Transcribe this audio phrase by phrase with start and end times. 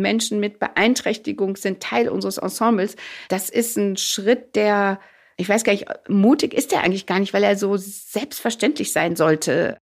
[0.00, 2.96] Menschen mit Beeinträchtigung sind Teil unseres Ensembles.
[3.28, 5.00] Das ist ein Schritt, der,
[5.36, 9.16] ich weiß gar nicht, mutig ist er eigentlich gar nicht, weil er so selbstverständlich sein
[9.16, 9.78] sollte.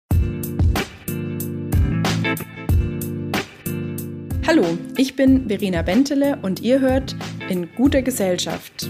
[4.45, 7.15] Hallo, ich bin Verena Bentele und ihr hört
[7.49, 8.89] in guter Gesellschaft.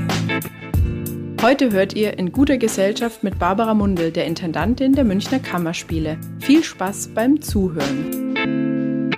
[1.41, 6.19] Heute hört ihr in guter Gesellschaft mit Barbara Mundel, der Intendantin der Münchner Kammerspiele.
[6.39, 9.09] Viel Spaß beim Zuhören.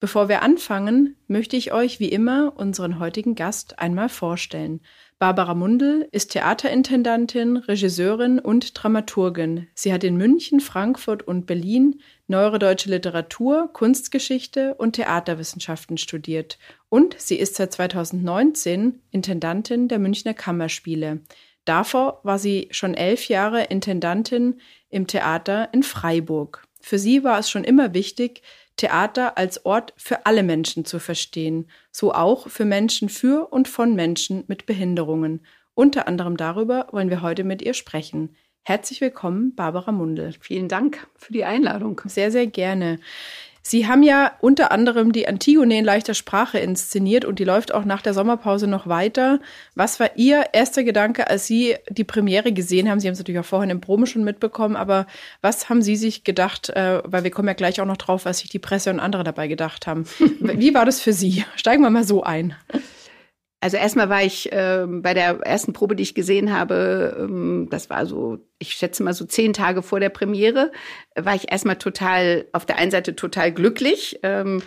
[0.00, 4.80] Bevor wir anfangen, möchte ich euch wie immer unseren heutigen Gast einmal vorstellen.
[5.18, 9.68] Barbara Mundel ist Theaterintendantin, Regisseurin und Dramaturgin.
[9.74, 12.00] Sie hat in München, Frankfurt und Berlin
[12.30, 20.32] Neuere Deutsche Literatur, Kunstgeschichte und Theaterwissenschaften studiert und sie ist seit 2019 Intendantin der Münchner
[20.32, 21.22] Kammerspiele.
[21.64, 26.62] Davor war sie schon elf Jahre Intendantin im Theater in Freiburg.
[26.80, 28.42] Für sie war es schon immer wichtig,
[28.76, 33.96] Theater als Ort für alle Menschen zu verstehen, so auch für Menschen für und von
[33.96, 35.44] Menschen mit Behinderungen.
[35.74, 38.36] Unter anderem darüber wollen wir heute mit ihr sprechen.
[38.62, 40.34] Herzlich willkommen, Barbara Mundel.
[40.40, 42.00] Vielen Dank für die Einladung.
[42.04, 43.00] Sehr, sehr gerne.
[43.62, 47.84] Sie haben ja unter anderem die Antigone in leichter Sprache inszeniert und die läuft auch
[47.84, 49.38] nach der Sommerpause noch weiter.
[49.74, 53.00] Was war Ihr erster Gedanke, als Sie die Premiere gesehen haben?
[53.00, 55.06] Sie haben es natürlich auch vorhin im Proben schon mitbekommen, aber
[55.42, 58.38] was haben Sie sich gedacht, äh, weil wir kommen ja gleich auch noch drauf, was
[58.38, 60.04] sich die Presse und andere dabei gedacht haben.
[60.40, 61.44] Wie war das für Sie?
[61.56, 62.54] Steigen wir mal so ein.
[63.62, 67.90] Also erstmal war ich äh, bei der ersten Probe, die ich gesehen habe, ähm, das
[67.90, 70.72] war so, ich schätze mal so zehn Tage vor der Premiere,
[71.14, 74.62] war ich erstmal total, auf der einen Seite total glücklich, ähm,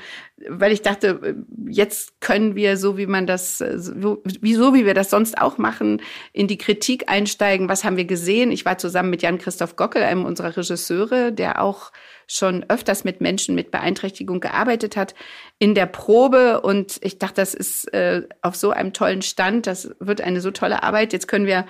[0.48, 4.94] weil ich dachte, jetzt können wir, so wie man das, so, wie, so wie wir
[4.94, 6.00] das sonst auch machen,
[6.32, 7.70] in die Kritik einsteigen.
[7.70, 8.52] Was haben wir gesehen?
[8.52, 11.92] Ich war zusammen mit Jan-Christoph Gockel, einem unserer Regisseure, der auch
[12.28, 15.16] schon öfters mit Menschen mit Beeinträchtigung gearbeitet hat,
[15.60, 16.62] in der Probe.
[16.62, 20.52] Und ich dachte, das ist äh, auf so einem tollen Stand, das wird eine so
[20.52, 21.14] tolle Arbeit.
[21.14, 21.66] Jetzt können wir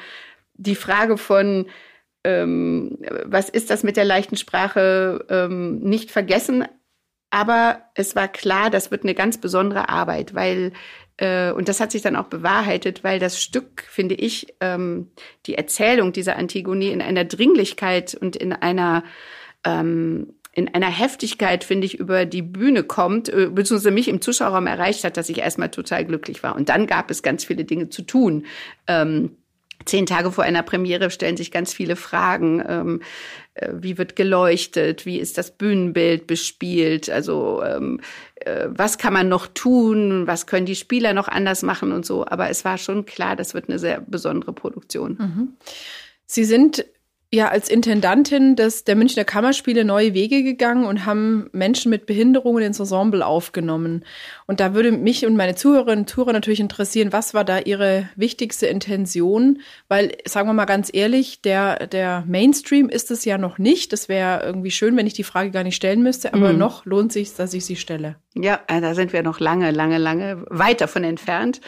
[0.56, 1.68] die Frage von,
[2.24, 6.66] ähm, was ist das mit der leichten Sprache, ähm, nicht vergessen.
[7.30, 10.72] Aber es war klar, das wird eine ganz besondere Arbeit, weil
[11.18, 15.12] äh, und das hat sich dann auch bewahrheitet, weil das Stück, finde ich, ähm,
[15.46, 19.04] die Erzählung dieser Antigonie in einer Dringlichkeit und in einer
[19.64, 24.68] ähm, in einer Heftigkeit, finde ich, über die Bühne kommt, äh, beziehungsweise mich im Zuschauerraum
[24.68, 26.56] erreicht hat, dass ich erstmal total glücklich war.
[26.56, 28.46] Und dann gab es ganz viele Dinge zu tun.
[28.88, 29.32] Ähm,
[29.86, 32.64] Zehn Tage vor einer Premiere stellen sich ganz viele Fragen.
[32.68, 33.02] Ähm,
[33.54, 35.06] äh, wie wird geleuchtet?
[35.06, 37.10] Wie ist das Bühnenbild bespielt?
[37.10, 38.00] Also ähm,
[38.36, 40.26] äh, was kann man noch tun?
[40.26, 42.26] Was können die Spieler noch anders machen und so?
[42.26, 45.18] Aber es war schon klar, das wird eine sehr besondere Produktion.
[45.20, 45.48] Mhm.
[46.26, 46.86] Sie sind
[47.34, 52.64] ja als Intendantin des, der Münchner Kammerspiele neue Wege gegangen und haben Menschen mit Behinderungen
[52.64, 54.06] ins Ensemble aufgenommen.
[54.46, 58.08] Und da würde mich und meine Zuhörerinnen und Zuhörer natürlich interessieren, was war da ihre
[58.16, 59.62] wichtigste Intention?
[59.88, 63.94] Weil, sagen wir mal ganz ehrlich, der, der Mainstream ist es ja noch nicht.
[63.94, 66.60] Das wäre irgendwie schön, wenn ich die Frage gar nicht stellen müsste, aber mhm.
[66.60, 68.18] noch lohnt sich, dass ich sie stelle.
[68.36, 71.62] Ja, äh, da sind wir noch lange, lange, lange weit davon entfernt.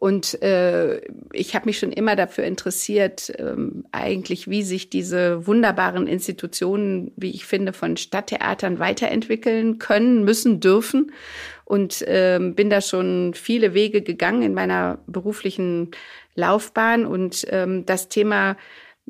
[0.00, 1.00] Und äh,
[1.32, 7.30] ich habe mich schon immer dafür interessiert, ähm, eigentlich, wie sich diese wunderbaren Institutionen, wie
[7.30, 11.10] ich finde, von Stadttheatern weiterentwickeln können, müssen, dürfen.
[11.64, 15.90] Und ähm, bin da schon viele Wege gegangen in meiner beruflichen
[16.36, 17.04] Laufbahn.
[17.04, 18.56] Und ähm, das Thema,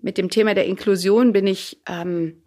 [0.00, 2.41] mit dem Thema der Inklusion bin ich ähm,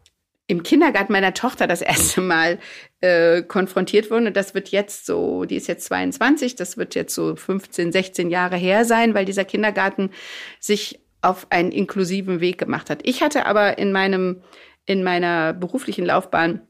[0.51, 2.59] im Kindergarten meiner Tochter das erste Mal
[2.99, 4.27] äh, konfrontiert worden.
[4.27, 8.29] Und das wird jetzt so, die ist jetzt 22, das wird jetzt so 15, 16
[8.29, 10.11] Jahre her sein, weil dieser Kindergarten
[10.59, 12.99] sich auf einen inklusiven Weg gemacht hat.
[13.03, 14.41] Ich hatte aber in meinem,
[14.85, 16.67] in meiner beruflichen Laufbahn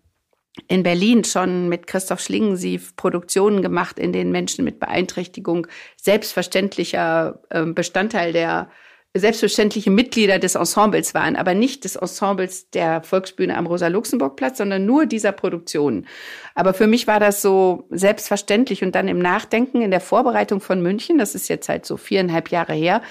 [0.67, 5.65] in Berlin schon mit Christoph Schlingensief Produktionen gemacht, in denen Menschen mit Beeinträchtigung
[5.95, 8.69] selbstverständlicher äh, Bestandteil der
[9.13, 15.05] selbstverständliche Mitglieder des Ensembles waren, aber nicht des Ensembles der Volksbühne am Rosa-Luxemburg-Platz, sondern nur
[15.05, 16.07] dieser Produktion.
[16.55, 20.81] Aber für mich war das so selbstverständlich und dann im Nachdenken in der Vorbereitung von
[20.81, 23.01] München, das ist jetzt halt so viereinhalb Jahre her,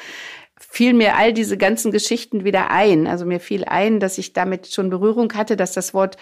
[0.58, 3.06] fiel mir all diese ganzen Geschichten wieder ein.
[3.06, 6.16] Also mir fiel ein, dass ich damit schon Berührung hatte, dass das Wort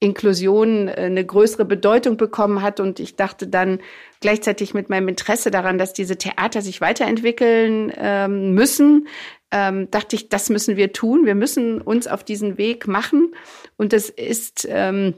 [0.00, 2.80] Inklusion äh, eine größere Bedeutung bekommen hat.
[2.80, 3.80] Und ich dachte dann
[4.20, 9.08] gleichzeitig mit meinem Interesse daran, dass diese Theater sich weiterentwickeln ähm, müssen,
[9.50, 11.24] ähm, dachte ich, das müssen wir tun.
[11.24, 13.34] Wir müssen uns auf diesen Weg machen.
[13.76, 15.14] Und das ist ähm,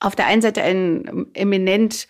[0.00, 2.08] auf der einen Seite ein eminent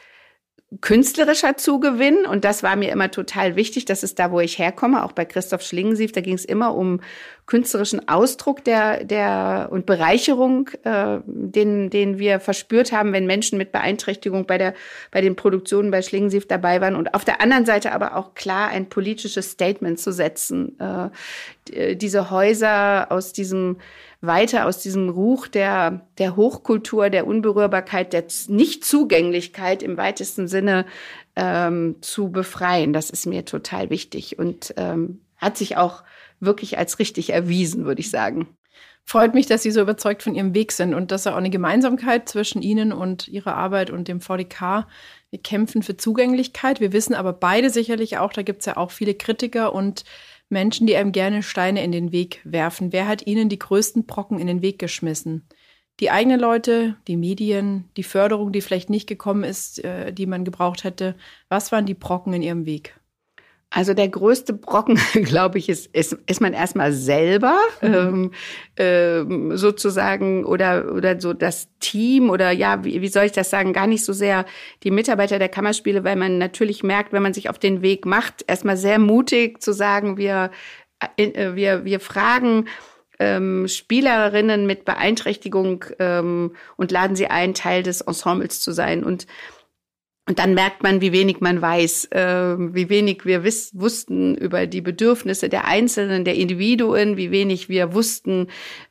[0.80, 3.84] künstlerischer Zugewinn und das war mir immer total wichtig.
[3.84, 6.12] Das ist da, wo ich herkomme, auch bei Christoph Schlingensief.
[6.12, 7.00] Da ging es immer um
[7.44, 13.72] künstlerischen Ausdruck der der und Bereicherung, äh, den den wir verspürt haben, wenn Menschen mit
[13.72, 14.74] Beeinträchtigung bei der
[15.10, 18.68] bei den Produktionen bei Schlingensief dabei waren und auf der anderen Seite aber auch klar
[18.68, 20.78] ein politisches Statement zu setzen.
[20.78, 21.10] Äh,
[21.96, 23.76] diese Häuser aus diesem
[24.22, 30.86] weiter aus diesem Ruch der, der Hochkultur, der Unberührbarkeit, der Nichtzugänglichkeit im weitesten Sinne
[31.34, 32.92] ähm, zu befreien.
[32.92, 36.04] Das ist mir total wichtig und ähm, hat sich auch
[36.38, 38.48] wirklich als richtig erwiesen, würde ich sagen.
[39.04, 41.50] Freut mich, dass Sie so überzeugt von Ihrem Weg sind und dass er auch eine
[41.50, 44.86] Gemeinsamkeit zwischen Ihnen und Ihrer Arbeit und dem VDK.
[45.30, 46.80] Wir kämpfen für Zugänglichkeit.
[46.80, 50.04] Wir wissen aber beide sicherlich auch, da gibt es ja auch viele Kritiker und
[50.52, 52.93] Menschen, die einem gerne Steine in den Weg werfen.
[52.93, 55.49] Wer hat ihnen die größten Brocken in den Weg geschmissen?
[55.99, 60.44] Die eigenen Leute, die Medien, die Förderung, die vielleicht nicht gekommen ist, äh, die man
[60.44, 61.16] gebraucht hätte.
[61.49, 62.99] Was waren die Brocken in ihrem Weg?
[63.74, 67.94] Also der größte Brocken, glaube ich, ist, ist, ist man erstmal selber mhm.
[67.94, 68.30] ähm,
[68.76, 73.72] ähm, sozusagen oder oder so das Team oder ja, wie, wie soll ich das sagen?
[73.72, 74.44] Gar nicht so sehr
[74.82, 78.44] die Mitarbeiter der Kammerspiele, weil man natürlich merkt, wenn man sich auf den Weg macht,
[78.46, 80.50] erstmal sehr mutig zu sagen, wir
[81.16, 82.66] äh, wir wir fragen
[83.18, 89.26] ähm, Spielerinnen mit Beeinträchtigung ähm, und laden sie ein, Teil des Ensembles zu sein und
[90.28, 94.69] und dann merkt man, wie wenig man weiß, äh, wie wenig wir wiss, wussten über
[94.69, 98.46] die Bedürfnisse der Einzelnen, der Individuen, wie wenig wir wussten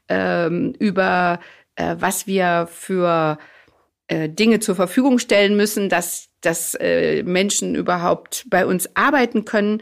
[0.10, 1.40] ähm, über,
[1.76, 3.38] äh, was wir für
[4.08, 9.82] äh, Dinge zur Verfügung stellen müssen, dass, dass äh, Menschen überhaupt bei uns arbeiten können.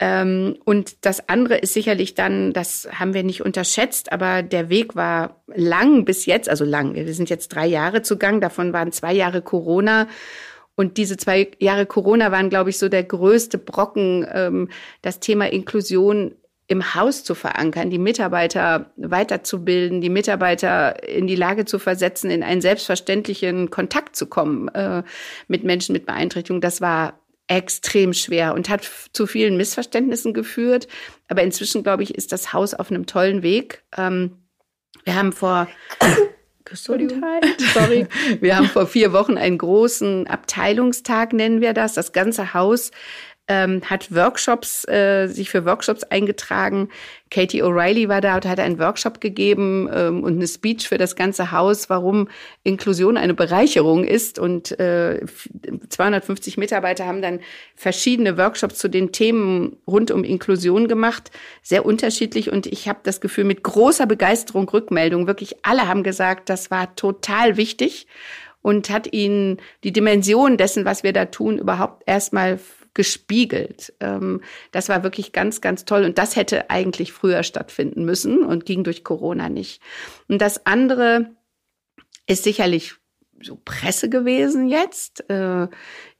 [0.00, 4.96] Ähm, und das andere ist sicherlich dann, das haben wir nicht unterschätzt, aber der Weg
[4.96, 6.94] war lang bis jetzt, also lang.
[6.94, 10.08] Wir sind jetzt drei Jahre zugang, davon waren zwei Jahre Corona.
[10.80, 14.70] Und diese zwei Jahre Corona waren, glaube ich, so der größte Brocken, ähm,
[15.02, 16.36] das Thema Inklusion
[16.68, 22.42] im Haus zu verankern, die Mitarbeiter weiterzubilden, die Mitarbeiter in die Lage zu versetzen, in
[22.42, 25.02] einen selbstverständlichen Kontakt zu kommen äh,
[25.48, 26.62] mit Menschen mit Beeinträchtigung.
[26.62, 30.88] Das war extrem schwer und hat zu vielen Missverständnissen geführt.
[31.28, 33.82] Aber inzwischen, glaube ich, ist das Haus auf einem tollen Weg.
[33.98, 34.38] Ähm,
[35.04, 35.68] wir haben vor
[36.70, 37.44] Gesundheit.
[37.74, 38.06] Sorry.
[38.40, 41.94] Wir haben vor vier Wochen einen großen Abteilungstag, nennen wir das.
[41.94, 42.92] Das ganze Haus
[43.50, 46.88] ähm, hat Workshops, äh, sich für Workshops eingetragen.
[47.32, 51.16] Katie O'Reilly war da und hat einen Workshop gegeben ähm, und eine Speech für das
[51.16, 52.28] ganze Haus, warum
[52.62, 54.38] Inklusion eine Bereicherung ist.
[54.38, 55.26] Und äh,
[55.88, 57.40] 250 Mitarbeiter haben dann
[57.74, 62.52] verschiedene Workshops zu den Themen rund um Inklusion gemacht, sehr unterschiedlich.
[62.52, 66.94] Und ich habe das Gefühl, mit großer Begeisterung Rückmeldung, wirklich alle haben gesagt, das war
[66.94, 68.06] total wichtig
[68.62, 72.60] und hat ihnen die Dimension dessen, was wir da tun, überhaupt erstmal
[72.94, 73.92] gespiegelt.
[74.00, 74.40] Ähm,
[74.72, 76.04] das war wirklich ganz, ganz toll.
[76.04, 79.82] Und das hätte eigentlich früher stattfinden müssen und ging durch Corona nicht.
[80.28, 81.30] Und das andere
[82.26, 82.94] ist sicherlich
[83.42, 85.68] so Presse gewesen jetzt, äh,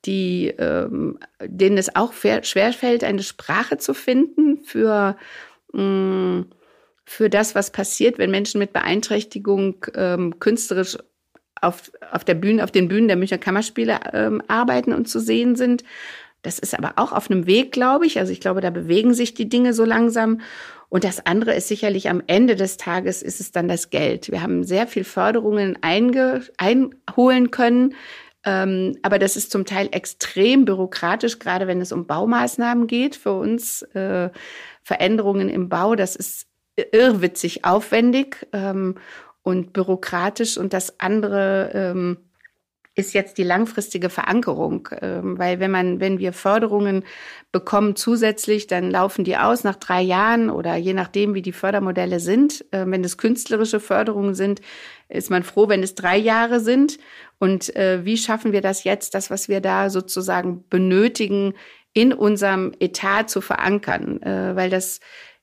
[0.04, 5.16] die, ähm, denen es auch schwerfällt, eine Sprache zu finden für,
[5.72, 6.50] mh, mm,
[7.04, 10.96] für das, was passiert, wenn Menschen mit Beeinträchtigung ähm, künstlerisch
[11.60, 15.56] auf, auf der Bühne, auf den Bühnen der Münchner Kammerspiele ähm, arbeiten und zu sehen
[15.56, 15.84] sind.
[16.42, 18.18] Das ist aber auch auf einem Weg, glaube ich.
[18.18, 20.40] Also ich glaube, da bewegen sich die Dinge so langsam.
[20.88, 24.30] Und das andere ist sicherlich am Ende des Tages ist es dann das Geld.
[24.30, 27.94] Wir haben sehr viel Förderungen einholen können.
[28.44, 33.16] Ähm, aber das ist zum Teil extrem bürokratisch, gerade wenn es um Baumaßnahmen geht.
[33.16, 34.30] Für uns äh,
[34.82, 36.46] Veränderungen im Bau, das ist
[36.92, 38.96] irrwitzig aufwendig ähm,
[39.42, 40.56] und bürokratisch.
[40.56, 42.16] Und das andere ähm,
[42.94, 47.04] ist jetzt die langfristige Verankerung, ähm, weil wenn man, wenn wir Förderungen
[47.52, 52.20] bekommen zusätzlich, dann laufen die aus nach drei Jahren oder je nachdem, wie die Fördermodelle
[52.20, 52.64] sind.
[52.72, 54.60] Äh, wenn es künstlerische Förderungen sind,
[55.08, 56.98] ist man froh, wenn es drei Jahre sind.
[57.38, 61.54] Und äh, wie schaffen wir das jetzt, das, was wir da sozusagen benötigen,
[61.92, 64.20] in unserem Etat zu verankern?
[64.22, 65.00] Äh, weil das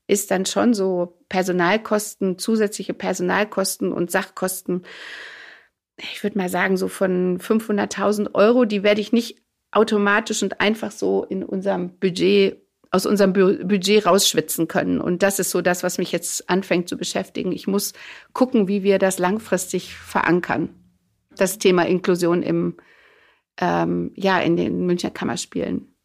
[0.08, 4.84] ist dann schon so Personalkosten, zusätzliche Personalkosten und Sachkosten
[5.98, 10.92] ich würde mal sagen, so von 500.000 Euro, die werde ich nicht automatisch und einfach
[10.92, 12.62] so in unserem Budget,
[12.92, 15.02] aus unserem Budget rausschwitzen können.
[15.02, 17.52] Und das ist so das, was mich jetzt anfängt zu beschäftigen.
[17.52, 17.94] Ich muss
[18.34, 20.70] gucken, wie wir das langfristig verankern.
[21.36, 22.78] das Thema Inklusion im,
[23.60, 25.96] ähm, ja, in den Münchner Kammerspielen.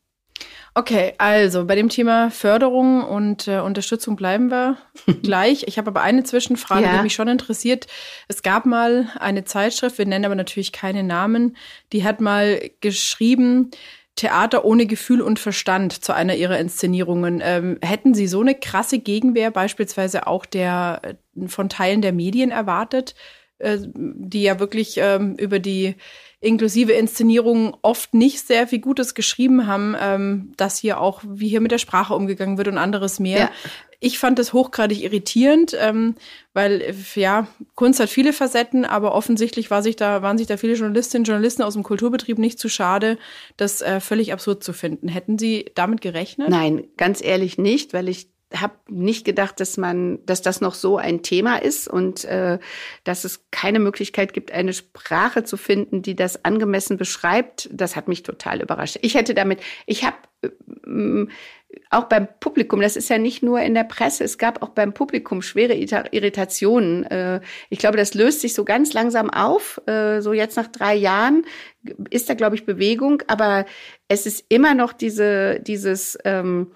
[0.74, 4.78] Okay, also bei dem Thema Förderung und äh, Unterstützung bleiben wir
[5.22, 5.64] gleich.
[5.68, 6.96] Ich habe aber eine Zwischenfrage, ja.
[6.96, 7.86] die mich schon interessiert.
[8.28, 11.56] Es gab mal eine Zeitschrift, wir nennen aber natürlich keine Namen,
[11.92, 13.70] die hat mal geschrieben,
[14.14, 17.42] Theater ohne Gefühl und Verstand zu einer ihrer Inszenierungen.
[17.42, 22.50] Ähm, hätten Sie so eine krasse Gegenwehr beispielsweise auch der äh, von Teilen der Medien
[22.50, 23.14] erwartet,
[23.58, 25.96] äh, die ja wirklich ähm, über die
[26.42, 31.60] inklusive Inszenierungen oft nicht sehr viel Gutes geschrieben haben, ähm, dass hier auch, wie hier
[31.60, 33.38] mit der Sprache umgegangen wird und anderes mehr.
[33.38, 33.50] Ja.
[34.00, 36.16] Ich fand das hochgradig irritierend, ähm,
[36.52, 37.46] weil ja
[37.76, 41.28] Kunst hat viele Facetten, aber offensichtlich war sich da waren sich da viele Journalistinnen und
[41.28, 43.16] Journalisten aus dem Kulturbetrieb nicht zu schade,
[43.56, 45.06] das äh, völlig absurd zu finden.
[45.06, 46.48] Hätten Sie damit gerechnet?
[46.48, 50.96] Nein, ganz ehrlich nicht, weil ich habe nicht gedacht, dass man, dass das noch so
[50.96, 52.58] ein Thema ist und äh,
[53.04, 57.68] dass es keine Möglichkeit gibt, eine Sprache zu finden, die das angemessen beschreibt.
[57.72, 58.98] Das hat mich total überrascht.
[59.02, 61.26] Ich hätte damit, ich habe äh,
[61.90, 64.92] auch beim Publikum, das ist ja nicht nur in der Presse, es gab auch beim
[64.92, 67.04] Publikum schwere Irritationen.
[67.04, 67.40] Äh,
[67.70, 69.80] ich glaube, das löst sich so ganz langsam auf.
[69.86, 71.44] Äh, so jetzt nach drei Jahren
[72.10, 73.64] ist da, glaube ich, Bewegung, aber
[74.08, 76.72] es ist immer noch diese, dieses ähm,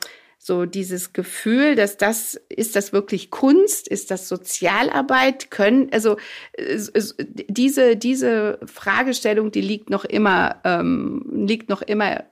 [0.46, 3.88] so dieses Gefühl, dass das, ist das wirklich Kunst?
[3.88, 5.50] Ist das Sozialarbeit?
[5.50, 6.18] Können, also
[6.56, 12.22] diese, diese Fragestellung, die liegt noch immer, ähm, liegt noch immer,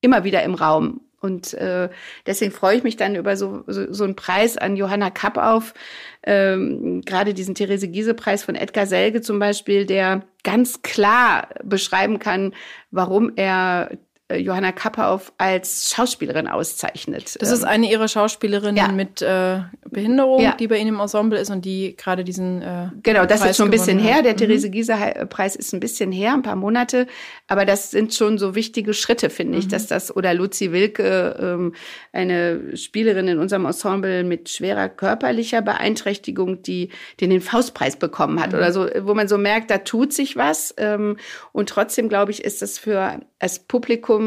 [0.00, 1.00] immer wieder im Raum.
[1.20, 1.88] Und äh,
[2.26, 5.74] deswegen freue ich mich dann über so, so, so einen Preis an Johanna Kapp auf,
[6.22, 12.54] ähm, gerade diesen Therese Giese-Preis von Edgar Selge zum Beispiel, der ganz klar beschreiben kann,
[12.92, 13.98] warum er
[14.30, 17.36] Johanna Kappauf als Schauspielerin auszeichnet.
[17.40, 18.92] Das ist ähm, eine ihrer Schauspielerinnen ja.
[18.92, 20.54] mit äh, Behinderung, ja.
[20.54, 23.56] die bei Ihnen im Ensemble ist und die gerade diesen äh, Genau, das Preis ist
[23.56, 24.22] schon ein bisschen her.
[24.22, 24.36] Der mhm.
[24.36, 27.06] Therese Gieser Preis ist ein bisschen her, ein paar Monate,
[27.46, 29.70] aber das sind schon so wichtige Schritte, finde ich, mhm.
[29.70, 31.74] dass das oder Luzi Wilke, ähm,
[32.12, 38.52] eine Spielerin in unserem Ensemble mit schwerer körperlicher Beeinträchtigung, die den den Faustpreis bekommen hat
[38.52, 38.58] mhm.
[38.58, 41.16] oder so, wo man so merkt, da tut sich was ähm,
[41.52, 44.17] und trotzdem glaube ich, ist das für als Publikum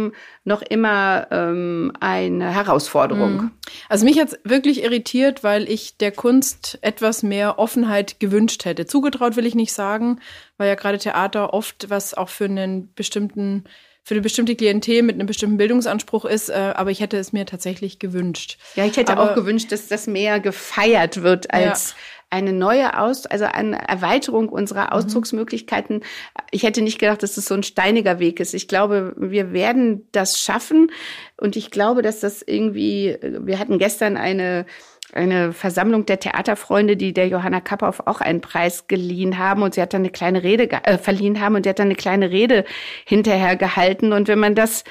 [0.43, 3.33] noch immer ähm, eine Herausforderung.
[3.33, 3.51] Mhm.
[3.89, 8.85] Also mich hat's wirklich irritiert, weil ich der Kunst etwas mehr Offenheit gewünscht hätte.
[8.85, 10.19] Zugetraut will ich nicht sagen,
[10.57, 13.65] weil ja gerade Theater oft was auch für einen bestimmten
[14.03, 17.45] für eine bestimmte Klientel mit einem bestimmten Bildungsanspruch ist, äh, aber ich hätte es mir
[17.45, 18.57] tatsächlich gewünscht.
[18.75, 21.95] Ja, ich hätte aber, auch gewünscht, dass das mehr gefeiert wird als, ja
[22.31, 24.91] eine neue Aus, also eine Erweiterung unserer mhm.
[24.91, 25.97] Ausdrucksmöglichkeiten.
[25.97, 26.03] Mhm.
[26.49, 28.53] Ich hätte nicht gedacht, dass das so ein steiniger Weg ist.
[28.53, 30.91] Ich glaube, wir werden das schaffen.
[31.37, 34.65] Und ich glaube, dass das irgendwie, wir hatten gestern eine,
[35.13, 39.81] eine Versammlung der Theaterfreunde, die der Johanna Kappauf auch einen Preis geliehen haben und sie
[39.81, 42.63] hat dann eine kleine Rede äh, verliehen haben und sie hat dann eine kleine Rede
[43.05, 44.83] hinterher gehalten und wenn man das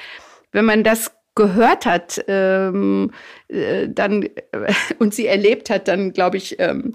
[0.51, 3.11] wenn man das gehört hat ähm,
[3.47, 4.29] äh, dann äh,
[4.99, 6.93] und sie erlebt hat, dann glaube ich ähm,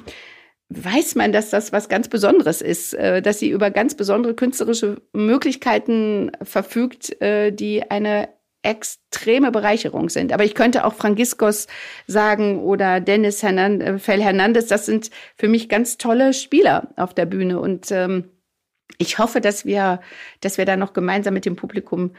[0.69, 5.01] weiß man, dass das was ganz Besonderes ist, äh, dass sie über ganz besondere künstlerische
[5.13, 8.29] Möglichkeiten verfügt, äh, die eine
[8.63, 10.33] extreme Bereicherung sind.
[10.33, 11.69] Aber ich könnte auch Franciscos
[12.09, 17.27] sagen oder Dennis äh, Fel Hernandez, das sind für mich ganz tolle Spieler auf der
[17.27, 17.61] Bühne.
[17.61, 18.25] Und ähm,
[18.99, 20.01] ich hoffe, dass wir,
[20.41, 22.13] dass wir da noch gemeinsam mit dem Publikum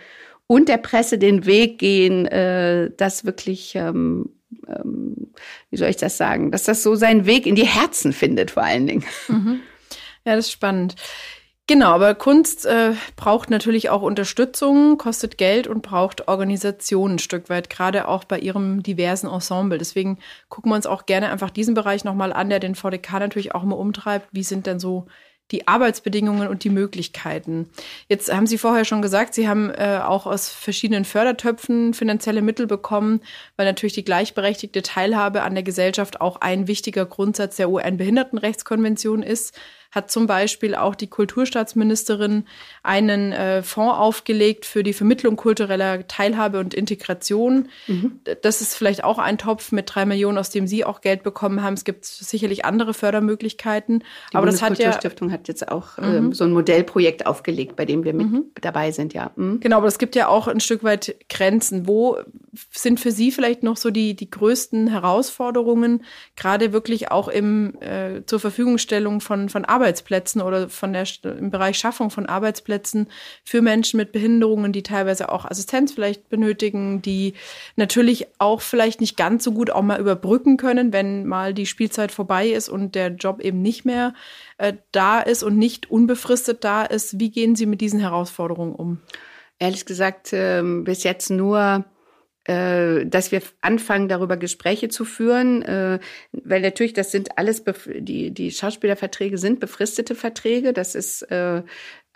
[0.48, 4.37] und der Presse den Weg gehen, äh, das wirklich ähm,
[4.68, 5.34] ähm,
[5.70, 8.64] wie soll ich das sagen, dass das so seinen Weg in die Herzen findet, vor
[8.64, 9.06] allen Dingen.
[9.28, 9.62] Mhm.
[10.26, 10.96] Ja, das ist spannend.
[11.70, 17.50] Genau, aber Kunst äh, braucht natürlich auch Unterstützung, kostet Geld und braucht Organisation ein Stück
[17.50, 19.78] weit, gerade auch bei ihrem diversen Ensemble.
[19.78, 23.54] Deswegen gucken wir uns auch gerne einfach diesen Bereich nochmal an, der den VDK natürlich
[23.54, 24.30] auch immer umtreibt.
[24.32, 25.08] Wie sind denn so
[25.52, 27.70] die Arbeitsbedingungen und die Möglichkeiten.
[28.10, 32.68] Jetzt haben Sie vorher schon gesagt, Sie haben äh, auch aus verschiedenen Fördertöpfen finanzielle Mittel
[32.68, 33.22] bekommen,
[33.56, 39.58] weil natürlich die gleichberechtigte Teilhabe an der Gesellschaft auch ein wichtiger Grundsatz der UN-Behindertenrechtskonvention ist
[39.98, 42.46] hat zum Beispiel auch die Kulturstaatsministerin
[42.84, 47.68] einen äh, Fonds aufgelegt für die Vermittlung kultureller Teilhabe und Integration.
[47.88, 48.20] Mhm.
[48.42, 51.64] Das ist vielleicht auch ein Topf mit drei Millionen, aus dem Sie auch Geld bekommen
[51.64, 51.74] haben.
[51.74, 54.04] Es gibt sicherlich andere Fördermöglichkeiten.
[54.32, 56.34] Die aber das hat ja Stiftung hat jetzt auch ähm, mhm.
[56.34, 58.46] so ein Modellprojekt aufgelegt, bei dem wir mit mhm.
[58.62, 59.32] dabei sind, ja.
[59.36, 59.60] Mhm.
[59.60, 61.88] Genau, aber es gibt ja auch ein Stück weit Grenzen.
[61.88, 62.18] Wo
[62.72, 66.04] sind für Sie vielleicht noch so die, die größten Herausforderungen,
[66.36, 71.50] gerade wirklich auch im äh, zur Verfügungstellung von, von Arbeit Arbeitsplätzen oder von der, im
[71.50, 73.08] Bereich Schaffung von Arbeitsplätzen
[73.46, 77.36] für Menschen mit Behinderungen, die teilweise auch Assistenz vielleicht benötigen, die
[77.78, 82.12] natürlich auch vielleicht nicht ganz so gut auch mal überbrücken können, wenn mal die Spielzeit
[82.12, 84.14] vorbei ist und der Job eben nicht mehr
[84.58, 87.18] äh, da ist und nicht unbefristet da ist.
[87.18, 89.00] Wie gehen Sie mit diesen Herausforderungen um?
[89.58, 91.86] Ehrlich gesagt, äh, bis jetzt nur
[93.06, 96.00] dass wir anfangen, darüber Gespräche zu führen, äh,
[96.32, 100.72] weil natürlich das sind alles die die Schauspielerverträge sind befristete Verträge.
[100.72, 101.64] Das ist äh,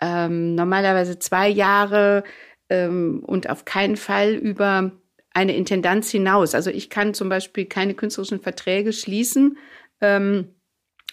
[0.00, 2.24] ähm, normalerweise zwei Jahre
[2.70, 4.92] ähm, und auf keinen Fall über
[5.34, 6.54] eine Intendanz hinaus.
[6.54, 9.58] Also ich kann zum Beispiel keine künstlerischen Verträge schließen.
[10.00, 10.54] Ähm,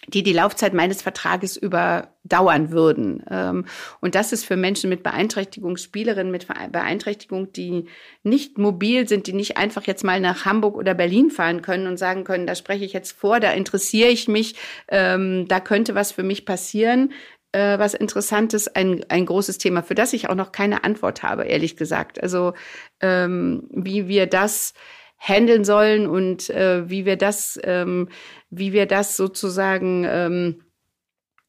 [0.08, 3.22] die die Laufzeit meines Vertrages überdauern würden.
[3.30, 3.66] Ähm,
[4.00, 7.86] und das ist für Menschen mit Beeinträchtigung, Spielerinnen mit Beeinträchtigung, die
[8.22, 11.98] nicht mobil sind, die nicht einfach jetzt mal nach Hamburg oder Berlin fahren können und
[11.98, 14.56] sagen können, da spreche ich jetzt vor, da interessiere ich mich,
[14.88, 17.12] ähm, da könnte was für mich passieren.
[17.52, 21.42] Äh, was Interessantes, ein, ein großes Thema, für das ich auch noch keine Antwort habe,
[21.44, 22.22] ehrlich gesagt.
[22.22, 22.52] Also
[23.00, 24.72] ähm, wie wir das
[25.20, 28.08] handeln sollen und äh, wie wir das, ähm,
[28.48, 30.62] wie wir das sozusagen, ähm,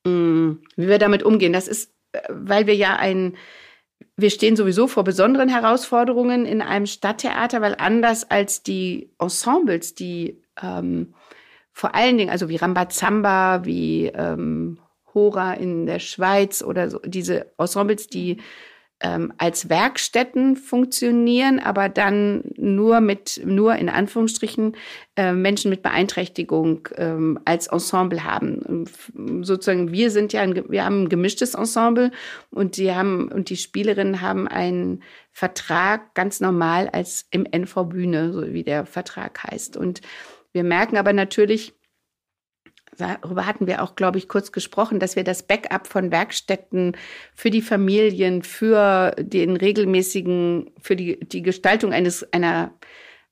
[0.06, 1.54] mh, mm, wie wir damit umgehen.
[1.54, 3.38] Das ist, äh, weil wir ja ein,
[4.18, 10.42] wir stehen sowieso vor besonderen Herausforderungen in einem Stadttheater, weil anders als die Ensembles, die
[10.62, 11.14] ähm,
[11.72, 14.80] vor allen Dingen, also wie Rambazamba, wie ähm,
[15.14, 18.42] Hora in der Schweiz oder so, diese Ensembles, die
[19.02, 24.78] ähm, als Werkstätten funktionieren, aber dann nur mit, nur in Anführungsstrichen,
[25.16, 28.86] äh, Menschen mit Beeinträchtigung ähm, als Ensemble haben.
[29.42, 32.12] sozusagen, wir sind ja, ein, wir haben ein gemischtes Ensemble
[32.52, 38.34] und die haben, und die Spielerinnen haben einen Vertrag ganz normal als im NV Bühne,
[38.34, 39.78] so wie der Vertrag heißt.
[39.78, 40.02] Und
[40.54, 41.74] wir merken aber natürlich,
[42.98, 46.98] darüber hatten wir auch, glaube ich, kurz gesprochen, dass wir das Backup von Werkstätten
[47.34, 52.74] für die Familien, für den regelmäßigen, für die, die Gestaltung eines, einer,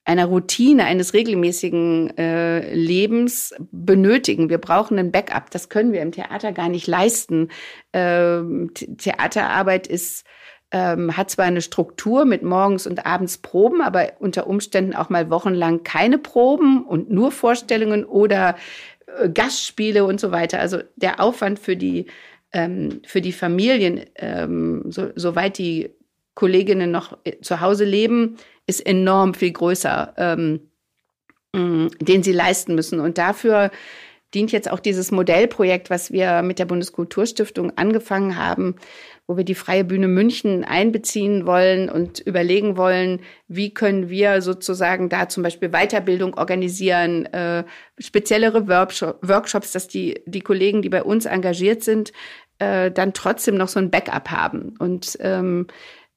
[0.06, 4.50] einer Routine, eines regelmäßigen äh, Lebens benötigen.
[4.50, 5.52] Wir brauchen ein Backup.
[5.52, 7.50] Das können wir im Theater gar nicht leisten.
[7.94, 10.26] Ähm, Theaterarbeit ist
[10.72, 15.30] ähm, hat zwar eine Struktur mit morgens und abends Proben, aber unter Umständen auch mal
[15.32, 18.56] wochenlang keine Proben und nur Vorstellungen oder
[19.34, 20.60] Gastspiele und so weiter.
[20.60, 22.06] Also der Aufwand für die,
[22.52, 25.92] ähm, für die Familien, ähm, so, soweit die
[26.36, 30.62] Kolleginnen noch äh, zu Hause leben, ist enorm viel größer, ähm,
[31.54, 33.00] den sie leisten müssen.
[33.00, 33.72] Und dafür
[34.34, 38.76] dient jetzt auch dieses Modellprojekt, was wir mit der Bundeskulturstiftung angefangen haben,
[39.30, 45.08] wo wir die Freie Bühne München einbeziehen wollen und überlegen wollen, wie können wir sozusagen
[45.08, 47.64] da zum Beispiel Weiterbildung organisieren, äh,
[48.00, 52.12] speziellere Workshops, dass die, die Kollegen, die bei uns engagiert sind,
[52.58, 54.74] äh, dann trotzdem noch so ein Backup haben.
[54.80, 55.68] Und ähm,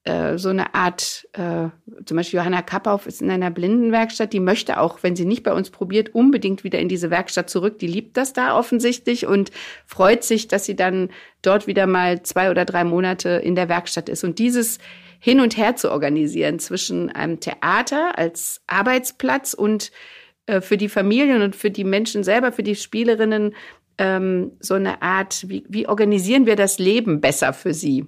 [0.04, 1.68] äh, so eine Art, äh,
[2.04, 5.52] zum Beispiel Johanna Kappauf ist in einer Blindenwerkstatt, die möchte auch, wenn sie nicht bei
[5.52, 7.78] uns probiert, unbedingt wieder in diese Werkstatt zurück.
[7.78, 9.52] Die liebt das da offensichtlich und
[9.86, 11.10] freut sich, dass sie dann
[11.42, 14.24] dort wieder mal zwei oder drei Monate in der Werkstatt ist.
[14.24, 14.78] Und dieses
[15.20, 19.92] hin und her zu organisieren zwischen einem Theater als Arbeitsplatz und
[20.46, 23.54] äh, für die Familien und für die Menschen selber, für die Spielerinnen,
[23.98, 28.06] ähm, so eine Art, wie, wie organisieren wir das Leben besser für sie?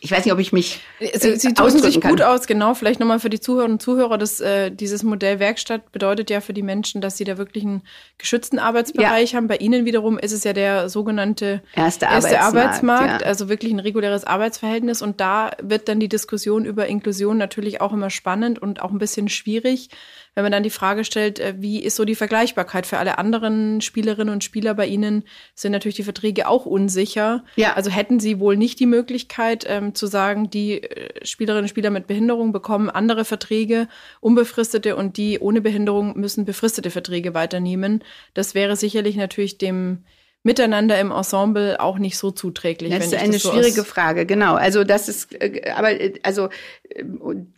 [0.00, 2.12] Ich weiß nicht, ob ich mich äh, Sie, Sie drücken sich kann.
[2.12, 2.74] gut aus, genau.
[2.74, 4.18] Vielleicht nochmal für die Zuhörerinnen und Zuhörer.
[4.18, 7.82] Das, äh, dieses Modell Werkstatt bedeutet ja für die Menschen, dass sie da wirklich einen
[8.18, 9.36] geschützten Arbeitsbereich ja.
[9.36, 9.48] haben.
[9.48, 13.26] Bei Ihnen wiederum ist es ja der sogenannte erste, erste Arbeitsmarkt, Arbeitsmarkt ja.
[13.26, 15.02] also wirklich ein reguläres Arbeitsverhältnis.
[15.02, 18.98] Und da wird dann die Diskussion über Inklusion natürlich auch immer spannend und auch ein
[18.98, 19.90] bisschen schwierig,
[20.38, 23.80] wenn man dann die Frage stellt, äh, wie ist so die Vergleichbarkeit für alle anderen
[23.80, 25.24] Spielerinnen und Spieler bei Ihnen,
[25.56, 27.42] sind natürlich die Verträge auch unsicher.
[27.56, 27.72] Ja.
[27.74, 31.90] Also hätten Sie wohl nicht die Möglichkeit ähm, zu sagen, die äh, Spielerinnen und Spieler
[31.90, 33.88] mit Behinderung bekommen andere Verträge,
[34.20, 38.02] unbefristete und die ohne Behinderung müssen befristete Verträge weiternehmen.
[38.34, 40.04] Das wäre sicherlich natürlich dem
[40.44, 42.92] Miteinander im Ensemble auch nicht so zuträglich.
[42.92, 44.54] Das ist eine das so schwierige Frage, genau.
[44.54, 45.90] Also das ist, äh, aber
[46.22, 46.48] also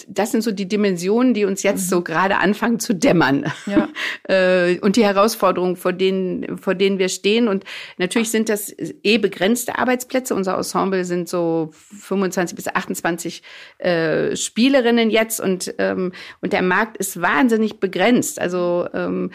[0.09, 1.89] das sind so die Dimensionen, die uns jetzt mhm.
[1.89, 3.53] so gerade anfangen zu dämmern.
[3.67, 3.89] Ja.
[4.29, 7.49] Äh, und die Herausforderungen, vor denen, vor denen wir stehen.
[7.49, 7.65] Und
[7.99, 10.35] natürlich sind das eh begrenzte Arbeitsplätze.
[10.35, 13.43] Unser Ensemble sind so 25 bis 28
[13.79, 18.41] äh, Spielerinnen jetzt und, ähm, und der Markt ist wahnsinnig begrenzt.
[18.41, 19.31] Also ähm,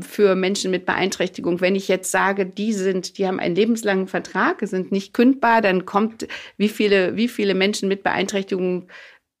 [0.00, 1.60] für Menschen mit Beeinträchtigung.
[1.60, 5.84] Wenn ich jetzt sage, die sind, die haben einen lebenslangen Vertrag, sind nicht kündbar, dann
[5.84, 8.88] kommt, wie viele, wie viele Menschen mit Beeinträchtigung